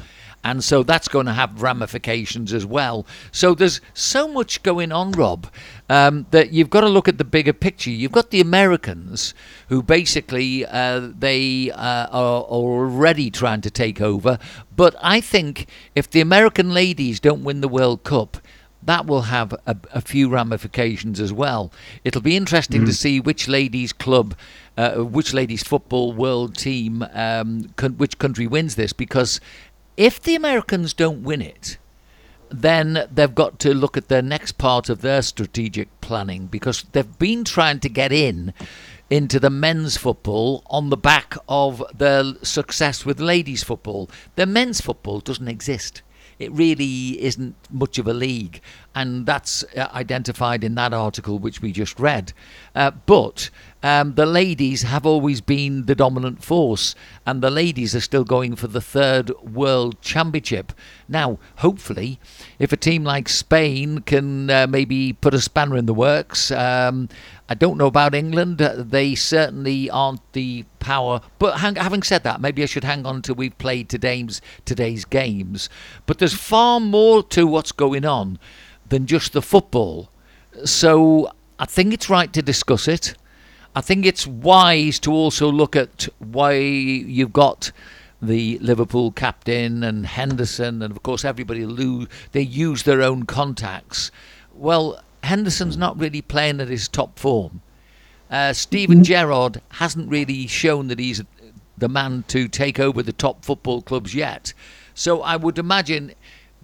[0.43, 3.05] and so that's going to have ramifications as well.
[3.31, 5.47] So there's so much going on, Rob,
[5.89, 7.91] um, that you've got to look at the bigger picture.
[7.91, 9.33] You've got the Americans
[9.69, 14.39] who basically uh, they uh, are already trying to take over,
[14.75, 18.37] but I think if the American ladies don't win the World Cup,
[18.83, 21.71] that will have a, a, few ramifications as well.
[22.03, 22.85] It'll be interesting mm.
[22.87, 24.35] to see which ladies' club,
[24.75, 29.39] uh, which ladies' football world team, um, con- which country wins this, because
[29.97, 31.77] if the Americans don't win it,
[32.49, 37.17] then they've got to look at the next part of their strategic planning because they've
[37.17, 38.53] been trying to get in
[39.09, 44.09] into the men's football on the back of their success with ladies football.
[44.35, 46.01] The men's football doesn't exist.
[46.39, 48.61] It really isn't much of a league,
[48.93, 52.33] and that's uh, identified in that article which we just read.
[52.75, 53.49] Uh, but
[53.83, 56.93] um, the ladies have always been the dominant force,
[57.25, 60.73] and the ladies are still going for the third World Championship.
[61.07, 62.19] Now, hopefully,
[62.59, 67.09] if a team like Spain can uh, maybe put a spanner in the works, um,
[67.49, 68.59] I don't know about England.
[68.59, 71.21] They certainly aren't the power.
[71.39, 75.05] But hang, having said that, maybe I should hang on until we've played today's today's
[75.05, 75.69] games.
[76.05, 78.37] But there's far more to what's going on
[78.91, 80.09] than just the football.
[80.65, 83.15] So I think it's right to discuss it.
[83.73, 87.71] I think it's wise to also look at why you've got
[88.21, 92.09] the Liverpool captain and Henderson, and of course everybody lose.
[92.33, 94.11] They use their own contacts.
[94.53, 97.61] Well, Henderson's not really playing at his top form.
[98.29, 99.03] Uh, Steven mm-hmm.
[99.03, 101.23] Gerrard hasn't really shown that he's
[101.77, 104.53] the man to take over the top football clubs yet.
[104.93, 106.13] So I would imagine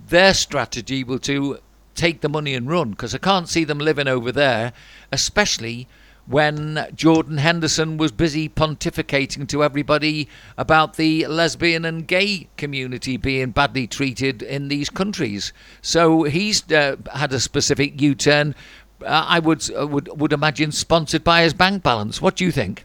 [0.09, 1.59] their strategy will to
[1.97, 4.71] take the money and run because I can't see them living over there,
[5.11, 5.87] especially
[6.27, 10.27] when Jordan Henderson was busy pontificating to everybody
[10.57, 15.53] about the lesbian and gay community being badly treated in these countries.
[15.81, 18.55] So he's uh, had a specific U-turn.
[19.01, 22.21] Uh, I would uh, would would imagine sponsored by his bank balance.
[22.21, 22.83] What do you think?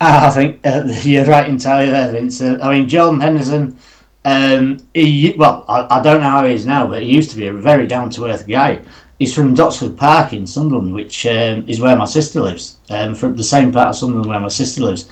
[0.00, 2.40] I think uh, you're right entirely there, Vince.
[2.40, 3.78] Uh, I mean, Jordan Henderson.
[4.24, 7.36] Um, he, well, I, I, don't know how he is now, but he used to
[7.36, 8.80] be a very down to earth guy.
[9.18, 13.36] He's from Doxford Park in Sunderland, which um, is where my sister lives, um, from
[13.36, 15.08] the same part of Sunderland where my sister lives.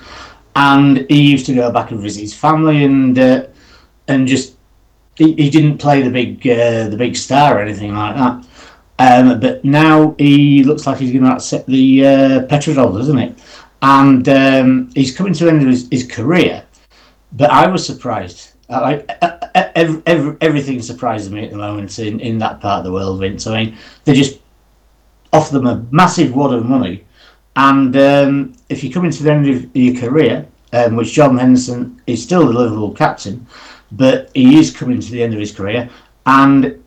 [0.55, 3.47] And he used to go back and visit his family, and uh,
[4.07, 4.55] and just
[5.15, 8.45] he, he, didn't play the big uh, the big star or anything like that.
[8.99, 13.39] Um, but now he looks like he's going to upset the uh, Petrodol, doesn't it?
[13.81, 16.63] And um, he's coming to the end of his, his career.
[17.31, 19.09] But I was surprised like
[19.75, 23.19] every, every, everything surprises me at the moment in, in that part of the world,
[23.19, 23.47] Vince.
[23.47, 24.39] I mean, they just
[25.33, 27.05] offer them a massive wad of money,
[27.55, 32.01] and um, if you come into the end of your career, um, which John Henderson
[32.07, 33.45] is still the Liverpool captain,
[33.91, 35.89] but he is coming to the end of his career,
[36.25, 36.81] and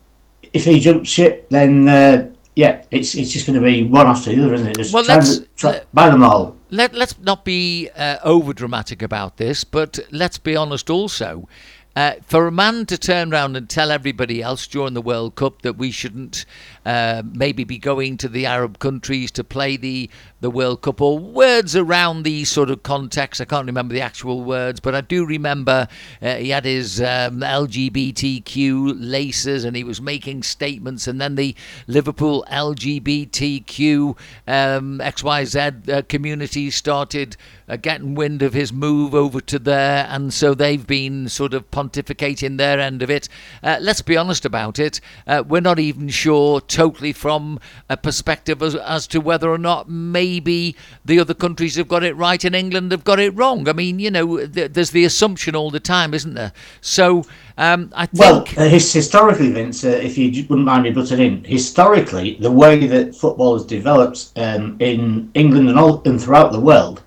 [0.52, 4.30] if he jumps ship, then uh, yeah, it's it's just going to be one after
[4.30, 4.76] the other, isn't it?
[4.76, 6.56] Just well, let's try, buy them all.
[6.70, 11.48] Let let's not be uh, over dramatic about this, but let's be honest also
[11.96, 15.62] Uh, for a man to turn around and tell everybody else during the World Cup
[15.62, 16.44] that we shouldn't
[16.84, 20.10] uh, maybe be going to the Arab countries to play the
[20.40, 23.40] the World Cup or words around these sort of contexts.
[23.40, 25.88] I can't remember the actual words, but I do remember
[26.20, 31.54] uh, he had his um, LGBTQ laces and he was making statements, and then the
[31.86, 39.58] Liverpool LGBTQ um, XYZ uh, community started uh, getting wind of his move over to
[39.58, 43.28] there, and so they've been sort of pontificating their end of it.
[43.62, 45.00] Uh, let's be honest about it.
[45.26, 49.88] Uh, we're not even sure totally from a perspective as, as to whether or not
[49.88, 53.68] maybe the other countries have got it right and England have got it wrong.
[53.68, 56.52] I mean, you know, th- there's the assumption all the time, isn't there?
[56.80, 58.18] So um, I think.
[58.18, 62.50] Well, uh, his, historically, Vince, uh, if you wouldn't mind me butting in, historically, the
[62.50, 67.04] way that football has developed um, in England and, all, and throughout the world,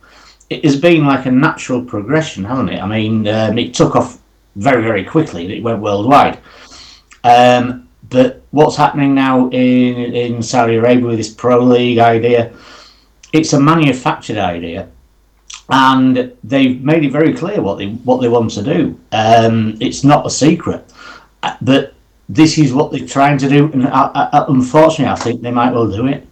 [0.50, 2.82] it has been like a natural progression, hasn't it?
[2.82, 4.20] I mean, um, it took off
[4.56, 6.40] very, very quickly it went worldwide.
[7.26, 12.52] Um, but what's happening now in, in Saudi Arabia with this Pro League idea,
[13.32, 14.90] it's a manufactured idea.
[15.70, 19.00] And they've made it very clear what they what they want to do.
[19.12, 20.92] Um, it's not a secret,
[21.62, 21.94] that
[22.30, 23.72] this is what they're trying to do.
[23.74, 26.26] And uh, uh, unfortunately, I think they might well do it.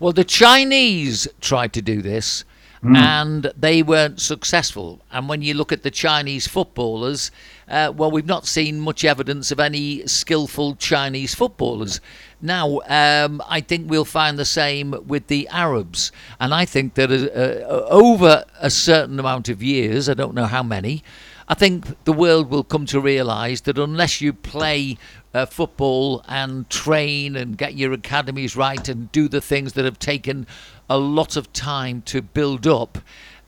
[0.00, 2.44] Well, the Chinese tried to do this
[2.82, 5.00] and they weren't successful.
[5.12, 7.30] And when you look at the Chinese footballers,
[7.70, 12.00] uh, well, we've not seen much evidence of any skillful Chinese footballers.
[12.42, 16.10] Now, um, I think we'll find the same with the Arabs.
[16.40, 20.46] And I think that uh, uh, over a certain amount of years, I don't know
[20.46, 21.04] how many,
[21.48, 24.96] I think the world will come to realise that unless you play
[25.34, 29.98] uh, football and train and get your academies right and do the things that have
[29.98, 30.46] taken
[30.88, 32.98] a lot of time to build up,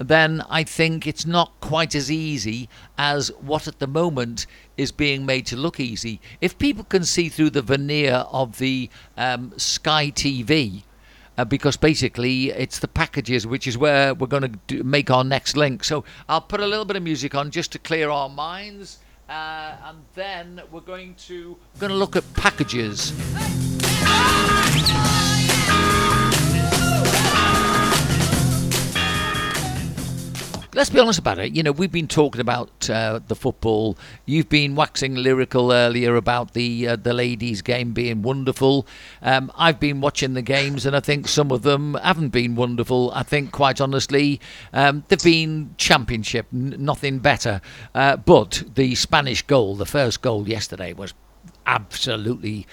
[0.08, 4.46] then I think it's not quite as easy as what at the moment
[4.76, 6.20] is being made to look easy.
[6.40, 10.82] If people can see through the veneer of the um, Sky TV,
[11.38, 15.56] uh, because basically it's the packages, which is where we're going to make our next
[15.56, 15.84] link.
[15.84, 18.98] So I'll put a little bit of music on just to clear our minds,
[19.28, 23.12] uh, and then we're going to we're going to look at packages.
[30.74, 31.54] Let's be honest about it.
[31.54, 33.98] You know, we've been talking about uh, the football.
[34.24, 38.86] You've been waxing lyrical earlier about the uh, the ladies' game being wonderful.
[39.20, 43.10] Um, I've been watching the games, and I think some of them haven't been wonderful.
[43.14, 44.40] I think, quite honestly,
[44.72, 47.60] um, they've been championship, n- nothing better.
[47.94, 51.12] Uh, but the Spanish goal, the first goal yesterday, was
[51.66, 52.66] absolutely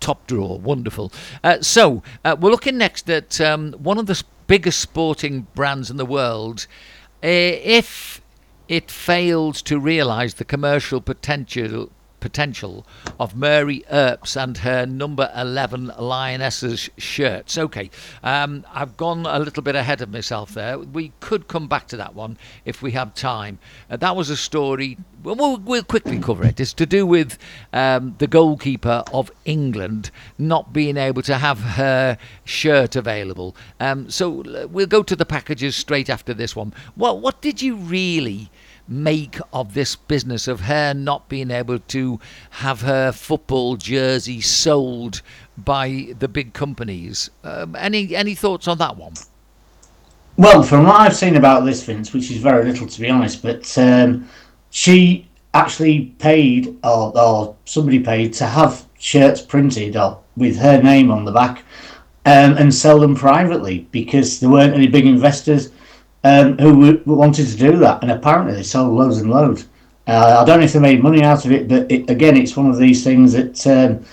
[0.00, 1.10] top drawer, wonderful.
[1.42, 5.96] Uh, so uh, we're looking next at um, one of the biggest sporting brands in
[5.96, 6.66] the world.
[7.22, 8.20] Uh, if
[8.68, 11.90] it fails to realise the commercial potential
[12.20, 12.86] potential
[13.18, 17.58] of Mary Earps and her number 11 Lionesses shirts.
[17.58, 17.90] Okay,
[18.22, 20.78] um, I've gone a little bit ahead of myself there.
[20.78, 23.58] We could come back to that one if we have time.
[23.90, 26.58] Uh, that was a story, well, we'll, quickly cover it.
[26.58, 27.38] It's to do with
[27.72, 33.56] um, the goalkeeper of England not being able to have her shirt available.
[33.78, 36.72] Um, so we'll go to the packages straight after this one.
[36.94, 38.50] What did you really
[38.88, 42.20] make of this business of her not being able to
[42.50, 45.22] have her football jersey sold
[45.56, 47.30] by the big companies.
[47.44, 49.14] Um, any any thoughts on that one?
[50.36, 53.42] Well, from what I've seen about this, Vince, which is very little to be honest,
[53.42, 54.28] but um,
[54.70, 61.10] she actually paid, or, or somebody paid, to have shirts printed or with her name
[61.10, 61.64] on the back
[62.26, 65.70] um, and sell them privately because there weren't any big investors
[66.26, 68.02] um, who wanted to do that.
[68.02, 69.66] And apparently they sold loads and loads.
[70.06, 72.56] Uh, I don't know if they made money out of it, but it, again, it's
[72.56, 74.04] one of these things that um,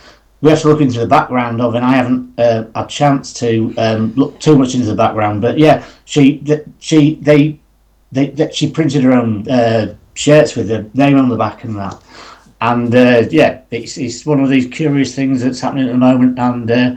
[0.42, 3.34] we have to look into the background of, and I haven't uh, had a chance
[3.36, 5.42] to um, look too much into the background.
[5.42, 6.44] But yeah, she
[6.80, 7.60] she they
[8.12, 11.76] they, that she printed her own uh, shirts with the name on the back and
[11.76, 12.02] that.
[12.62, 16.40] And uh, yeah, it's it's one of these curious things that's happening at the moment,
[16.40, 16.96] and uh,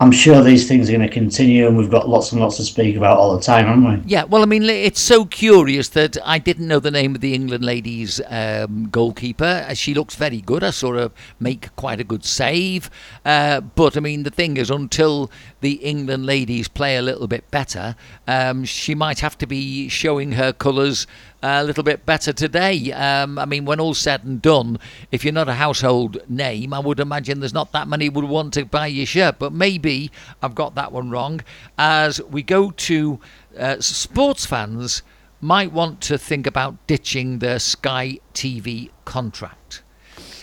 [0.00, 2.62] I'm sure these things are going to continue, and we've got lots and lots to
[2.64, 4.10] speak about all the time, haven't we?
[4.10, 7.34] Yeah, well, I mean, it's so curious that I didn't know the name of the
[7.34, 9.66] England ladies um, goalkeeper.
[9.68, 10.64] Uh, She looks very good.
[10.64, 12.88] I saw her make quite a good save.
[13.26, 15.30] Uh, but, I mean, the thing is, until
[15.60, 17.96] the England ladies play a little bit better,
[18.26, 21.06] um, she might have to be showing her colours
[21.42, 22.92] a little bit better today.
[22.92, 24.78] Um, I mean, when all's said and done,
[25.10, 28.54] if you're not a household name, I would imagine there's not that many would want
[28.54, 29.38] to buy your shirt.
[29.38, 30.10] But maybe
[30.42, 31.40] I've got that one wrong.
[31.78, 33.20] As we go to
[33.58, 35.02] uh, sports fans
[35.40, 39.82] might want to think about ditching their Sky TV contract.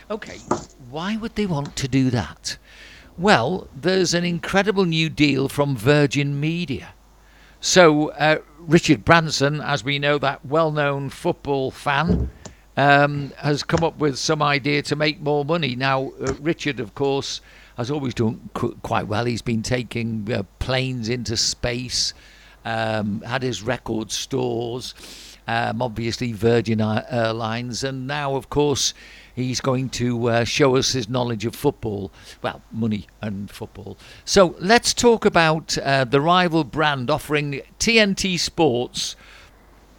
[0.09, 0.37] Okay,
[0.89, 2.57] why would they want to do that?
[3.17, 6.89] Well, there's an incredible new deal from Virgin Media.
[7.59, 12.29] So, uh, Richard Branson, as we know, that well known football fan,
[12.75, 15.75] um, has come up with some idea to make more money.
[15.75, 17.41] Now, uh, Richard, of course,
[17.75, 19.25] has always done qu- quite well.
[19.25, 22.13] He's been taking uh, planes into space,
[22.65, 24.93] um, had his record stores,
[25.47, 28.93] um, obviously Virgin Airlines, and now, of course,
[29.33, 32.11] he's going to uh, show us his knowledge of football.
[32.41, 33.97] Well, money and football.
[34.25, 39.15] So let's talk about uh, the rival brand offering TNT Sports,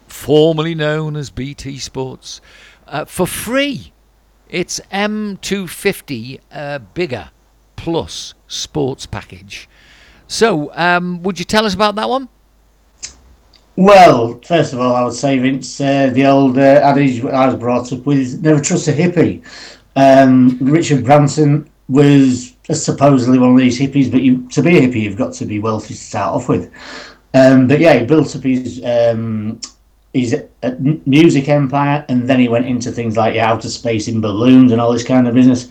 [0.07, 2.41] formerly known as BT Sports,
[2.87, 3.93] uh, for free.
[4.49, 7.31] It's M250 uh, bigger
[7.75, 9.69] plus sports package.
[10.27, 12.29] So, um, would you tell us about that one?
[13.79, 17.55] Well, first of all, I would say, Vince, uh, the old uh, adage I was
[17.55, 19.41] brought up with never trust a hippie.
[19.95, 25.03] Um, Richard Branson was supposedly one of these hippies, but you, to be a hippie,
[25.03, 26.73] you've got to be wealthy to start off with.
[27.33, 29.61] Um, but yeah, he built up his um,
[30.13, 30.75] his uh,
[31.05, 34.91] music empire, and then he went into things like outer space in balloons and all
[34.91, 35.69] this kind of business,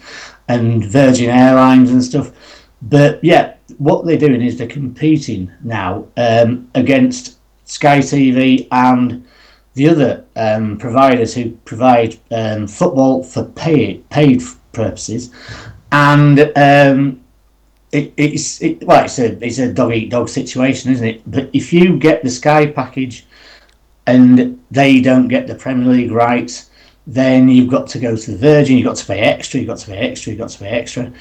[0.48, 2.32] and Virgin Airlines and stuff.
[2.80, 7.37] But yeah, what they're doing is they're competing now um, against
[7.68, 9.26] Sky TV and
[9.74, 14.42] the other um, providers who provide um, football for pay, paid
[14.72, 15.30] purposes,
[15.92, 17.22] and um,
[17.92, 21.30] it, it's it, well, it's a it's a dog eat dog situation, isn't it?
[21.30, 23.26] But if you get the Sky package
[24.06, 26.70] and they don't get the Premier League rights,
[27.06, 28.78] then you've got to go to the Virgin.
[28.78, 29.60] You've got to pay extra.
[29.60, 30.32] You've got to pay extra.
[30.32, 31.12] You've got to pay extra,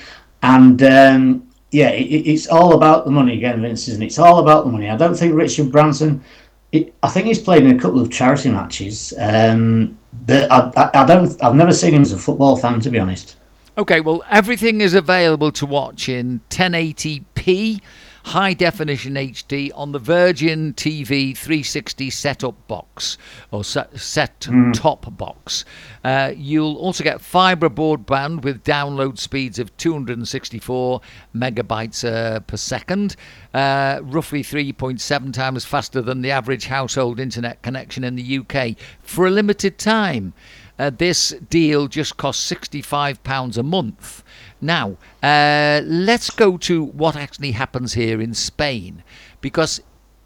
[0.44, 4.08] and um, yeah, it, it's all about the money again, Vince, isn't it?
[4.08, 4.90] It's all about the money.
[4.90, 6.24] I don't think Richard Branson.
[6.72, 11.02] It, I think he's played in a couple of charity matches, um, but I, I,
[11.02, 11.44] I don't.
[11.44, 13.38] I've never seen him as a football fan, to be honest.
[13.78, 17.80] Okay, well, everything is available to watch in 1080p,
[18.28, 23.18] high definition HD on the Virgin TV 360 setup box
[23.52, 25.64] or set, set top box.
[26.04, 31.00] Uh, you'll also get fibre broadband with download speeds of 264
[31.34, 33.16] megabytes uh, per second,
[33.54, 39.26] uh, roughly 3.7 times faster than the average household internet connection in the UK for
[39.26, 40.34] a limited time.
[40.80, 44.24] Uh, this deal just costs £65 a month.
[44.62, 49.04] Now, uh, let's go to what actually happens here in Spain.
[49.42, 49.82] Because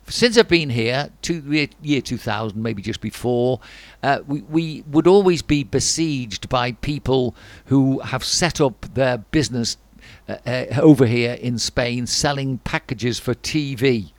[0.08, 3.60] since I've been here, to year 2000, maybe just before,
[4.04, 7.34] uh, we, we would always be besieged by people
[7.66, 9.78] who have set up their business
[10.28, 14.12] uh, uh, over here in Spain selling packages for TV.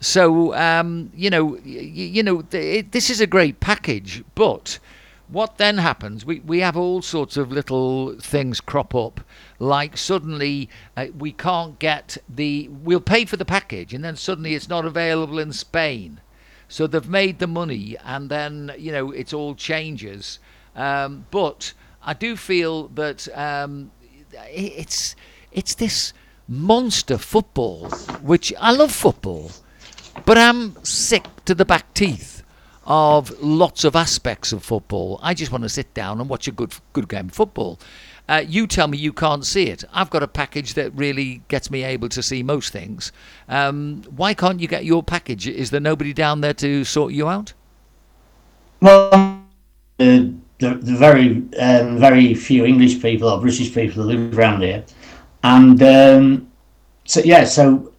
[0.00, 4.78] So um, you know, y- you know, th- this is a great package, but
[5.28, 6.24] what then happens?
[6.24, 9.20] We we have all sorts of little things crop up,
[9.58, 12.68] like suddenly uh, we can't get the.
[12.68, 16.20] We'll pay for the package, and then suddenly it's not available in Spain.
[16.68, 20.38] So they've made the money, and then you know it's all changes.
[20.76, 21.72] Um, but
[22.02, 23.90] I do feel that um,
[24.48, 25.16] it's
[25.50, 26.12] it's this
[26.46, 27.88] monster football,
[28.22, 29.50] which I love football,
[30.24, 32.35] but I'm sick to the back teeth
[32.86, 35.18] of lots of aspects of football.
[35.22, 37.78] I just want to sit down and watch a good good game of football.
[38.28, 39.84] Uh, you tell me you can't see it.
[39.92, 43.12] I've got a package that really gets me able to see most things.
[43.48, 45.46] Um, why can't you get your package?
[45.46, 47.52] Is there nobody down there to sort you out?
[48.80, 49.46] Well, uh,
[49.98, 54.84] the, the very um, very few English people or British people that live around here,
[55.42, 56.50] and um,
[57.04, 57.92] so yeah, so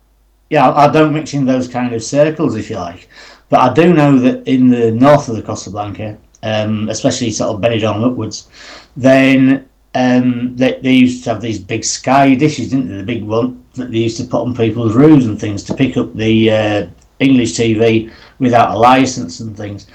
[0.50, 3.10] yeah, I don't mix in those kind of circles if you like,
[3.50, 7.56] but I do know that in the north of the Costa Blanca, um, especially sort
[7.56, 8.50] of Benidorm upwards,
[8.96, 12.98] then um, they, they used to have these big sky dishes, didn't they?
[12.98, 15.98] The big one that they used to put on people's roofs and things to pick
[15.98, 16.88] up the uh,
[17.20, 19.88] English TV without a license and things.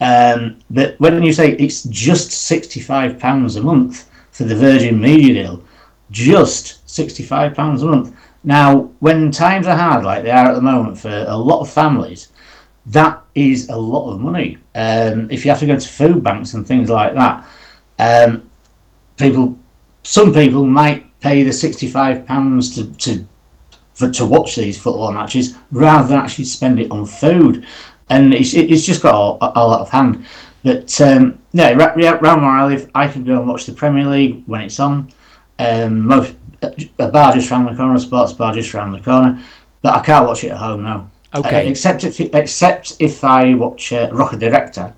[0.00, 5.42] Um, but when you say it's just sixty-five pounds a month for the Virgin Media
[5.42, 5.64] deal,
[6.10, 8.14] just sixty-five pounds a month.
[8.44, 11.68] Now, when times are hard like they are at the moment for a lot of
[11.70, 12.28] families,
[12.88, 14.58] that is a lot of money.
[14.74, 17.46] Um, if you have to go to food banks and things like that,
[17.98, 18.48] um,
[19.16, 19.58] people,
[20.02, 23.26] some people might pay the sixty-five pounds to, to
[23.94, 27.66] for to watch these football matches rather than actually spend it on food,
[28.08, 30.24] and it's it's just got all out of hand.
[30.62, 33.72] But um, yeah, ra- ra- around where I live, I can go and watch the
[33.72, 35.12] Premier League when it's on.
[35.58, 39.42] Um, most a bar just round the corner, a sports bar just round the corner,
[39.82, 41.10] but I can't watch it at home now.
[41.34, 41.66] Okay.
[41.66, 44.94] Uh, except if except if I watch uh, Roja Directa,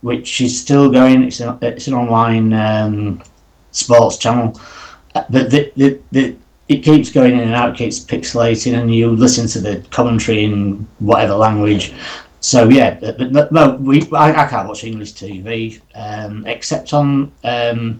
[0.00, 1.24] which is still going.
[1.24, 3.22] It's an it's an online um,
[3.72, 4.58] sports channel,
[5.14, 6.36] uh, but the, the, the
[6.68, 10.44] it keeps going in and out, it keeps pixelating, and you listen to the commentary
[10.44, 11.92] in whatever language.
[12.40, 17.98] So yeah, but, no, we I, I can't watch English TV um, except on um,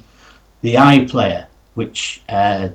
[0.62, 2.68] the iPlayer, which uh,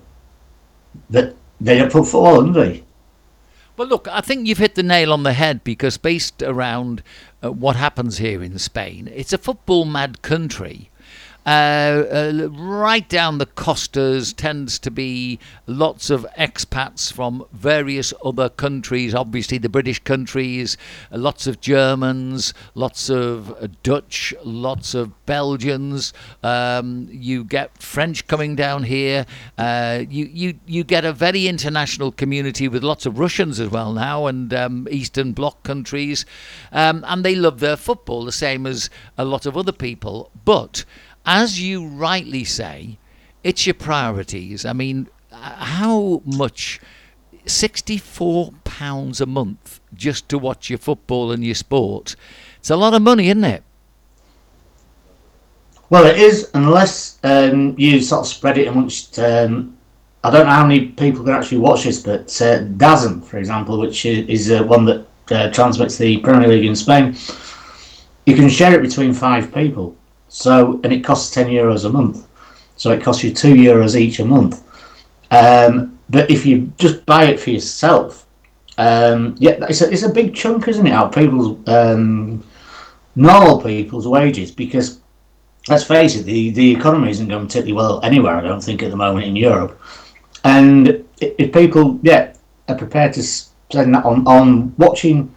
[1.09, 2.83] that they don't put football on, do they?
[3.81, 7.01] Well, look, I think you've hit the nail on the head because based around
[7.43, 10.90] uh, what happens here in Spain, it's a football mad country.
[11.45, 18.47] Uh, uh, right down the costas tends to be lots of expats from various other
[18.47, 19.15] countries.
[19.15, 20.77] Obviously, the British countries,
[21.11, 26.13] uh, lots of Germans, lots of uh, Dutch, lots of Belgians.
[26.43, 29.25] Um, you get French coming down here.
[29.57, 33.93] Uh, you, you you get a very international community with lots of Russians as well
[33.93, 36.23] now, and um, Eastern Bloc countries,
[36.71, 40.85] um, and they love their football the same as a lot of other people, but
[41.25, 42.97] as you rightly say,
[43.43, 44.65] it's your priorities.
[44.65, 46.79] I mean, how much?
[47.45, 52.15] £64 a month just to watch your football and your sport.
[52.59, 53.63] It's a lot of money, isn't it?
[55.89, 59.19] Well, it is, unless um, you sort of spread it amongst.
[59.19, 59.77] Um,
[60.23, 63.79] I don't know how many people can actually watch this, but uh, DAZN, for example,
[63.79, 67.15] which is uh, one that uh, transmits the Premier League in Spain,
[68.25, 69.95] you can share it between five people.
[70.33, 72.25] So, and it costs 10 euros a month.
[72.77, 74.63] So it costs you 2 euros each a month.
[75.29, 78.25] Um, but if you just buy it for yourself,
[78.77, 82.41] um, yeah, it's a, it's a big chunk, isn't it, out people's, um,
[83.17, 85.01] normal people's wages because
[85.67, 88.89] let's face it, the, the economy isn't going particularly well anywhere, I don't think, at
[88.89, 89.81] the moment in Europe.
[90.45, 92.33] And if people, yeah,
[92.69, 95.35] are prepared to spend that on, on watching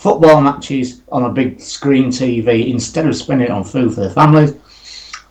[0.00, 4.10] football matches on a big screen TV instead of spending it on food for their
[4.10, 4.54] families.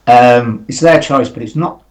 [0.06, 1.84] Um, it's their choice, but it's not.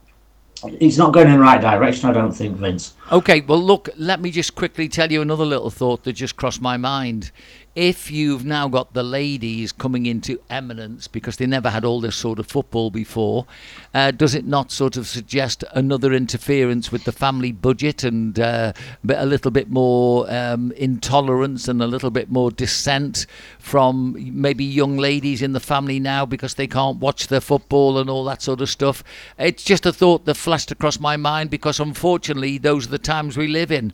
[0.64, 2.94] It's not going in the right direction, I don't think, Vince.
[3.12, 6.60] Okay, well, look, let me just quickly tell you another little thought that just crossed
[6.60, 7.30] my mind
[7.78, 12.16] if you've now got the ladies coming into eminence because they never had all this
[12.16, 13.46] sort of football before,
[13.94, 18.72] uh, does it not sort of suggest another interference with the family budget and uh,
[19.08, 23.26] a little bit more um, intolerance and a little bit more dissent
[23.60, 28.10] from maybe young ladies in the family now because they can't watch their football and
[28.10, 29.04] all that sort of stuff?
[29.38, 33.36] It's just a thought that flashed across my mind because unfortunately those are the times
[33.36, 33.92] we live in.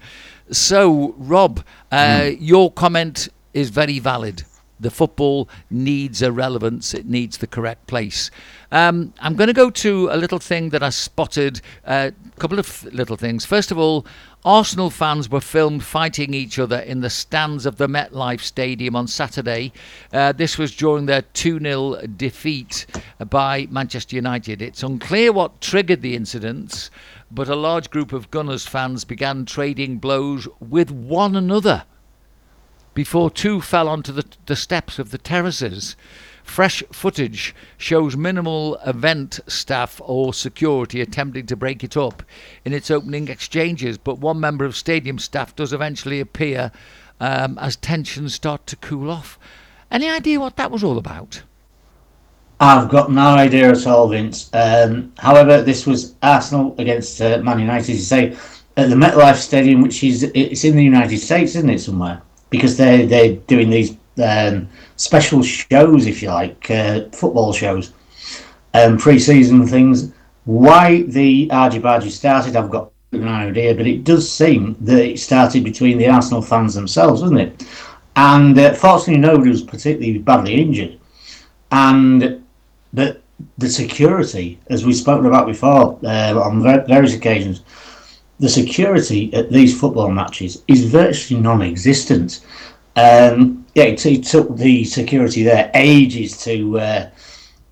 [0.51, 1.63] So, Rob,
[1.93, 2.39] uh, mm.
[2.41, 4.43] your comment is very valid.
[4.81, 8.31] The football needs a relevance, it needs the correct place.
[8.73, 12.59] Um, I'm going to go to a little thing that I spotted, a uh, couple
[12.59, 13.45] of little things.
[13.45, 14.05] First of all,
[14.45, 19.07] Arsenal fans were filmed fighting each other in the stands of the MetLife Stadium on
[19.07, 19.73] Saturday.
[20.13, 22.85] Uh, this was during their 2 0 defeat
[23.31, 24.61] by Manchester United.
[24.61, 26.91] It's unclear what triggered the incidents,
[27.31, 31.85] but a large group of Gunners fans began trading blows with one another
[32.95, 35.97] before two fell onto the, the steps of the terraces.
[36.43, 42.23] Fresh footage shows minimal event staff or security attempting to break it up
[42.65, 46.71] in its opening exchanges, but one member of stadium staff does eventually appear
[47.21, 49.39] um, as tensions start to cool off.
[49.91, 51.43] Any idea what that was all about?
[52.61, 54.49] I've got no idea at all, Vince.
[54.53, 57.93] Um, however, this was Arsenal against uh, Man United.
[57.93, 58.37] You say
[58.77, 62.23] at the MetLife Stadium, which is it's in the United States, isn't it, somewhere?
[62.57, 67.93] Because they they're doing these um, special shows, if you like, uh, football shows,
[68.75, 70.13] um, pre-season things.
[70.45, 75.19] Why the argy bargy started, I've got no idea, but it does seem that it
[75.19, 77.67] started between the Arsenal fans themselves, doesn't it?
[78.17, 80.99] And uh, fortunately, nobody was particularly badly injured,
[81.73, 82.43] and
[82.93, 83.21] the
[83.59, 87.63] the security, as we've spoken about before uh, on various occasions,
[88.45, 92.45] the security at these football matches is virtually non-existent.
[92.95, 97.11] Um, yeah, it, it, took the security there ages to uh,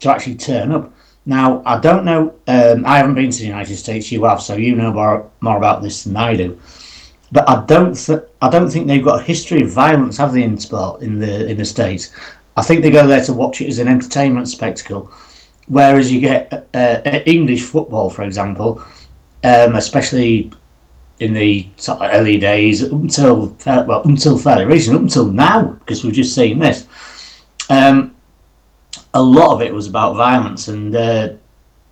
[0.00, 0.90] to actually turn up.
[1.26, 2.34] Now, I don't know.
[2.46, 4.10] Um, I haven't been to the United States.
[4.10, 6.58] You have, so you know more, more about this than I do.
[7.30, 7.94] But I don't.
[7.94, 11.18] Th- I don't think they've got a history of violence, have they, in sport in
[11.18, 12.12] the in the states?
[12.56, 15.12] I think they go there to watch it as an entertainment spectacle.
[15.66, 18.82] Whereas you get uh, English football, for example,
[19.44, 20.50] um, especially
[21.20, 26.34] in the early days until well until fairly recent, up until now, because we've just
[26.34, 26.86] seen this.
[27.70, 28.14] Um,
[29.14, 31.30] a lot of it was about violence, and uh,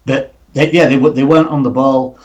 [0.06, 2.18] but they, yeah, they they weren't on the ball,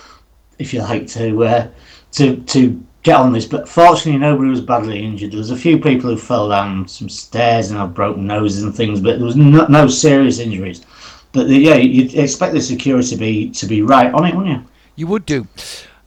[0.58, 1.68] if you like, to uh,
[2.14, 5.32] to to get on this, but fortunately nobody was badly injured.
[5.32, 8.76] There was a few people who fell down some stairs and had broken noses and
[8.76, 10.82] things, but there was no, no serious injuries.
[11.32, 14.58] But the, yeah, you'd expect the security to be to be right on it, wouldn't
[14.58, 14.68] you?
[14.96, 15.48] You would do.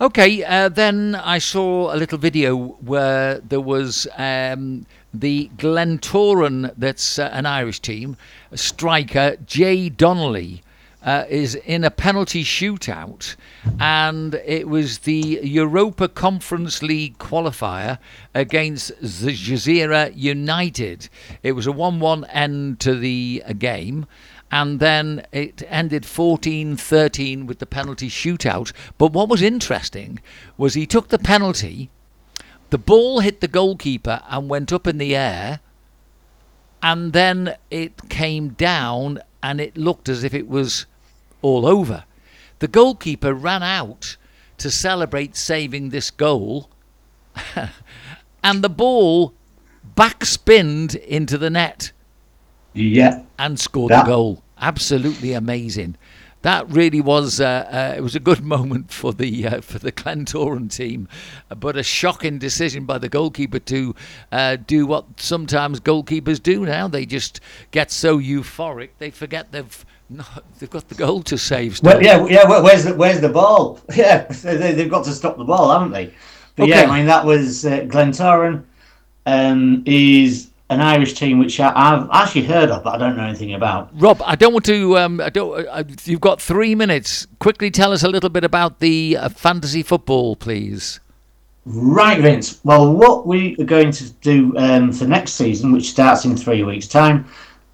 [0.00, 7.18] Okay, uh, then I saw a little video where there was um, the Glentoran, that's
[7.18, 8.16] uh, an Irish team,
[8.54, 10.62] striker Jay Donnelly.
[11.00, 13.36] Uh, is in a penalty shootout,
[13.78, 17.98] and it was the Europa Conference League qualifier
[18.34, 21.08] against the Gżira United.
[21.44, 24.06] It was a 1 1 end to the uh, game,
[24.50, 28.72] and then it ended 14 13 with the penalty shootout.
[28.96, 30.20] But what was interesting
[30.56, 31.90] was he took the penalty,
[32.70, 35.60] the ball hit the goalkeeper and went up in the air,
[36.82, 40.86] and then it came down and it looked as if it was
[41.42, 42.04] all over.
[42.58, 44.16] The goalkeeper ran out
[44.58, 46.70] to celebrate saving this goal,
[48.42, 49.34] and the ball
[49.94, 51.92] backspinned into the net
[52.74, 53.22] Yeah.
[53.38, 54.42] and scored That- the goal.
[54.60, 55.96] Absolutely amazing.
[56.42, 59.90] That really was uh, uh, it was a good moment for the uh, for the
[59.90, 61.08] Glentoran team,
[61.58, 63.94] but a shocking decision by the goalkeeper to
[64.30, 66.86] uh, do what sometimes goalkeepers do now.
[66.86, 67.40] They just
[67.72, 71.82] get so euphoric they forget they've not, they've got the goal to save.
[71.82, 72.48] Well, yeah, yeah.
[72.62, 73.80] Where's the Where's the ball?
[73.94, 76.14] Yeah, they, they've got to stop the ball, haven't they?
[76.54, 78.62] But yeah, I mean that was uh, Glentoran.
[79.26, 83.24] Um, is an Irish team which I, I've actually heard of, but I don't know
[83.24, 83.90] anything about.
[83.94, 84.98] Rob, I don't want to.
[84.98, 85.66] Um, I don't.
[85.66, 87.26] Uh, you've got three minutes.
[87.38, 91.00] Quickly tell us a little bit about the uh, fantasy football, please.
[91.64, 92.60] Right, Vince.
[92.64, 96.62] Well, what we are going to do um, for next season, which starts in three
[96.62, 97.26] weeks' time,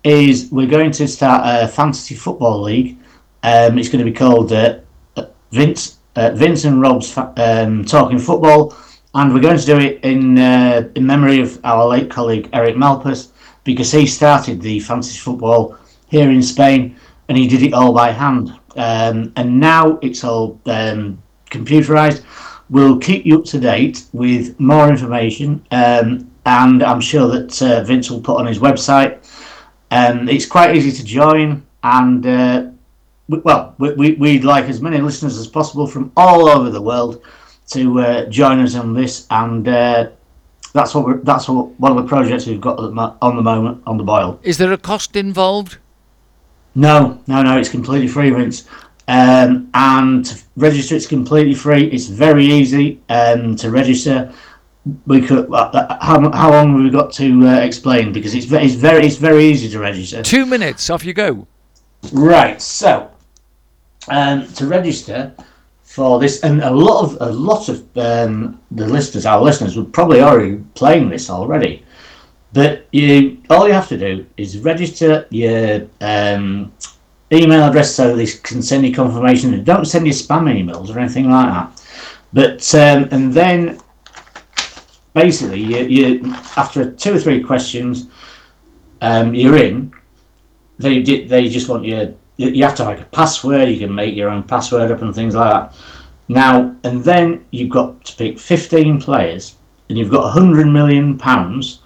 [0.02, 2.98] is we're going to start a fantasy football league.
[3.42, 4.80] Um, it's going to be called uh,
[5.16, 8.76] uh, Vince uh, Vince and Rob's fa- um, Talking Football,
[9.14, 12.74] and we're going to do it in uh, in memory of our late colleague Eric
[12.74, 13.30] Malpas
[13.62, 16.96] because he started the fantasy football here in Spain,
[17.28, 18.50] and he did it all by hand.
[18.76, 22.24] Um, and now it's all um, computerized.
[22.70, 27.84] We'll keep you up to date with more information, um, and I'm sure that uh,
[27.84, 29.18] Vince will put on his website.
[29.90, 32.70] Um, it's quite easy to join, and uh,
[33.28, 37.22] we, well, we, we'd like as many listeners as possible from all over the world
[37.70, 40.10] to uh, join us on this, and uh,
[40.72, 43.36] that's what we're, that's what one of the projects we've got at the mo- on
[43.36, 44.38] the moment on the boil.
[44.42, 45.78] Is there a cost involved?
[46.74, 48.68] No, no, no, it's completely free, Vince.
[49.06, 51.84] Um, and to register, it's completely free.
[51.90, 54.32] It's very easy um, to register.
[55.06, 55.50] We could.
[55.50, 58.12] Uh, uh, how, how long have we got to uh, explain?
[58.12, 60.22] Because it's very, it's very, it's very easy to register.
[60.22, 60.90] Two minutes.
[60.90, 61.46] Off you go.
[62.12, 62.60] Right.
[62.60, 63.10] So,
[64.08, 65.34] um, to register
[65.94, 69.92] for this, and a lot of a lot of um, the listeners, our listeners, would
[69.92, 71.84] probably already playing this already.
[72.52, 76.72] But you, all you have to do is register your um,
[77.30, 79.54] email address so they can send you confirmation.
[79.54, 81.86] And don't send you spam emails or anything like that.
[82.32, 83.78] But um, and then
[85.14, 88.08] basically, you, you after two or three questions,
[89.00, 89.92] um, you're in.
[90.80, 91.02] They.
[91.02, 92.18] They just want you.
[92.36, 93.68] You you have to like a password.
[93.68, 95.76] You can make your own password up and things like that.
[96.28, 99.56] Now and then you've got to pick 15 players,
[99.88, 101.80] and you've got 100 million pounds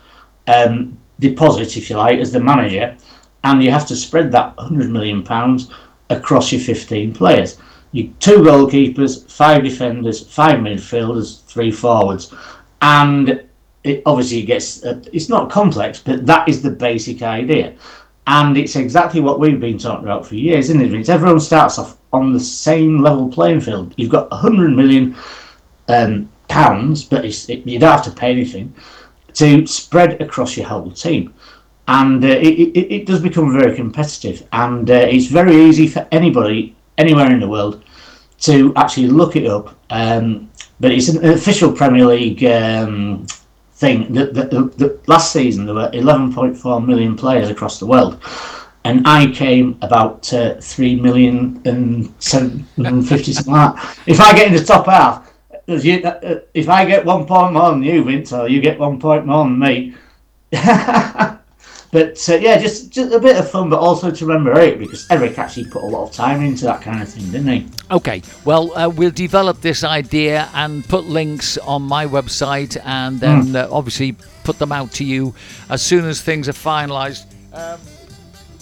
[0.46, 2.96] um, deposit, if you like, as the manager,
[3.44, 5.70] and you have to spread that 100 million pounds
[6.10, 7.58] across your 15 players.
[7.92, 12.34] You two goalkeepers, five defenders, five midfielders, three forwards,
[12.82, 13.44] and
[13.84, 14.84] it obviously gets.
[14.84, 17.74] Uh, it's not complex, but that is the basic idea,
[18.28, 20.90] and it's exactly what we've been talking about for years, isn't it?
[20.90, 21.08] Vince?
[21.08, 23.94] everyone starts off on the same level playing field.
[23.96, 25.16] You've got 100 million
[25.88, 28.74] um, pounds, but it's, it, you don't have to pay anything
[29.32, 31.32] to spread across your whole team.
[31.88, 36.06] And uh, it, it, it does become very competitive, and uh, it's very easy for
[36.12, 37.82] anybody anywhere in the world
[38.40, 39.74] to actually look it up.
[39.88, 40.50] Um,
[40.80, 43.26] but it's an official Premier League um,
[43.78, 44.12] thing.
[44.12, 48.20] The, the, the, the, last season there were 11.4 million players across the world,
[48.84, 52.64] and I came about uh, three million and seven
[53.02, 53.80] fifty something.
[54.06, 55.32] If I get in the top half,
[55.66, 58.98] if uh, if I get one point more than you, Vince, or you get one
[58.98, 59.94] point more than me.
[61.90, 65.06] but uh, yeah, just just a bit of fun, but also to remember Eric because
[65.10, 67.66] Eric actually put a lot of time into that kind of thing, didn't he?
[67.90, 73.48] Okay, well, uh, we'll develop this idea and put links on my website and then
[73.48, 73.56] Hmm.
[73.56, 75.34] uh, obviously put them out to you
[75.70, 77.24] as soon as things are finalised.
[77.52, 77.78] Um,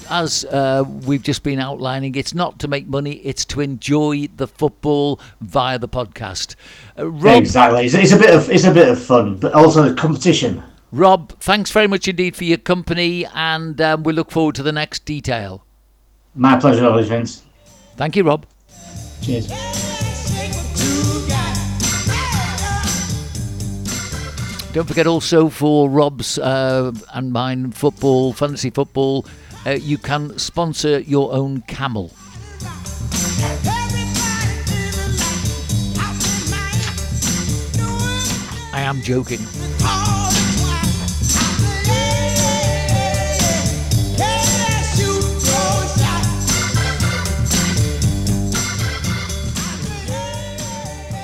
[0.08, 4.46] as uh, we've just been outlining, it's not to make money; it's to enjoy the
[4.46, 6.54] football via the podcast.
[6.96, 7.86] Uh, Rob, Exactly.
[7.86, 10.62] It's, it's a bit of it's a bit of fun, but also the competition.
[10.96, 14.72] Rob, thanks very much indeed for your company, and um, we look forward to the
[14.72, 15.62] next detail.
[16.34, 17.42] My pleasure, always, Vince.
[17.96, 18.46] Thank you, Rob.
[19.20, 19.46] Cheers.
[24.72, 29.26] Don't forget also for Rob's uh, and mine football, fantasy football,
[29.66, 32.10] uh, you can sponsor your own camel.
[38.72, 39.40] I am joking.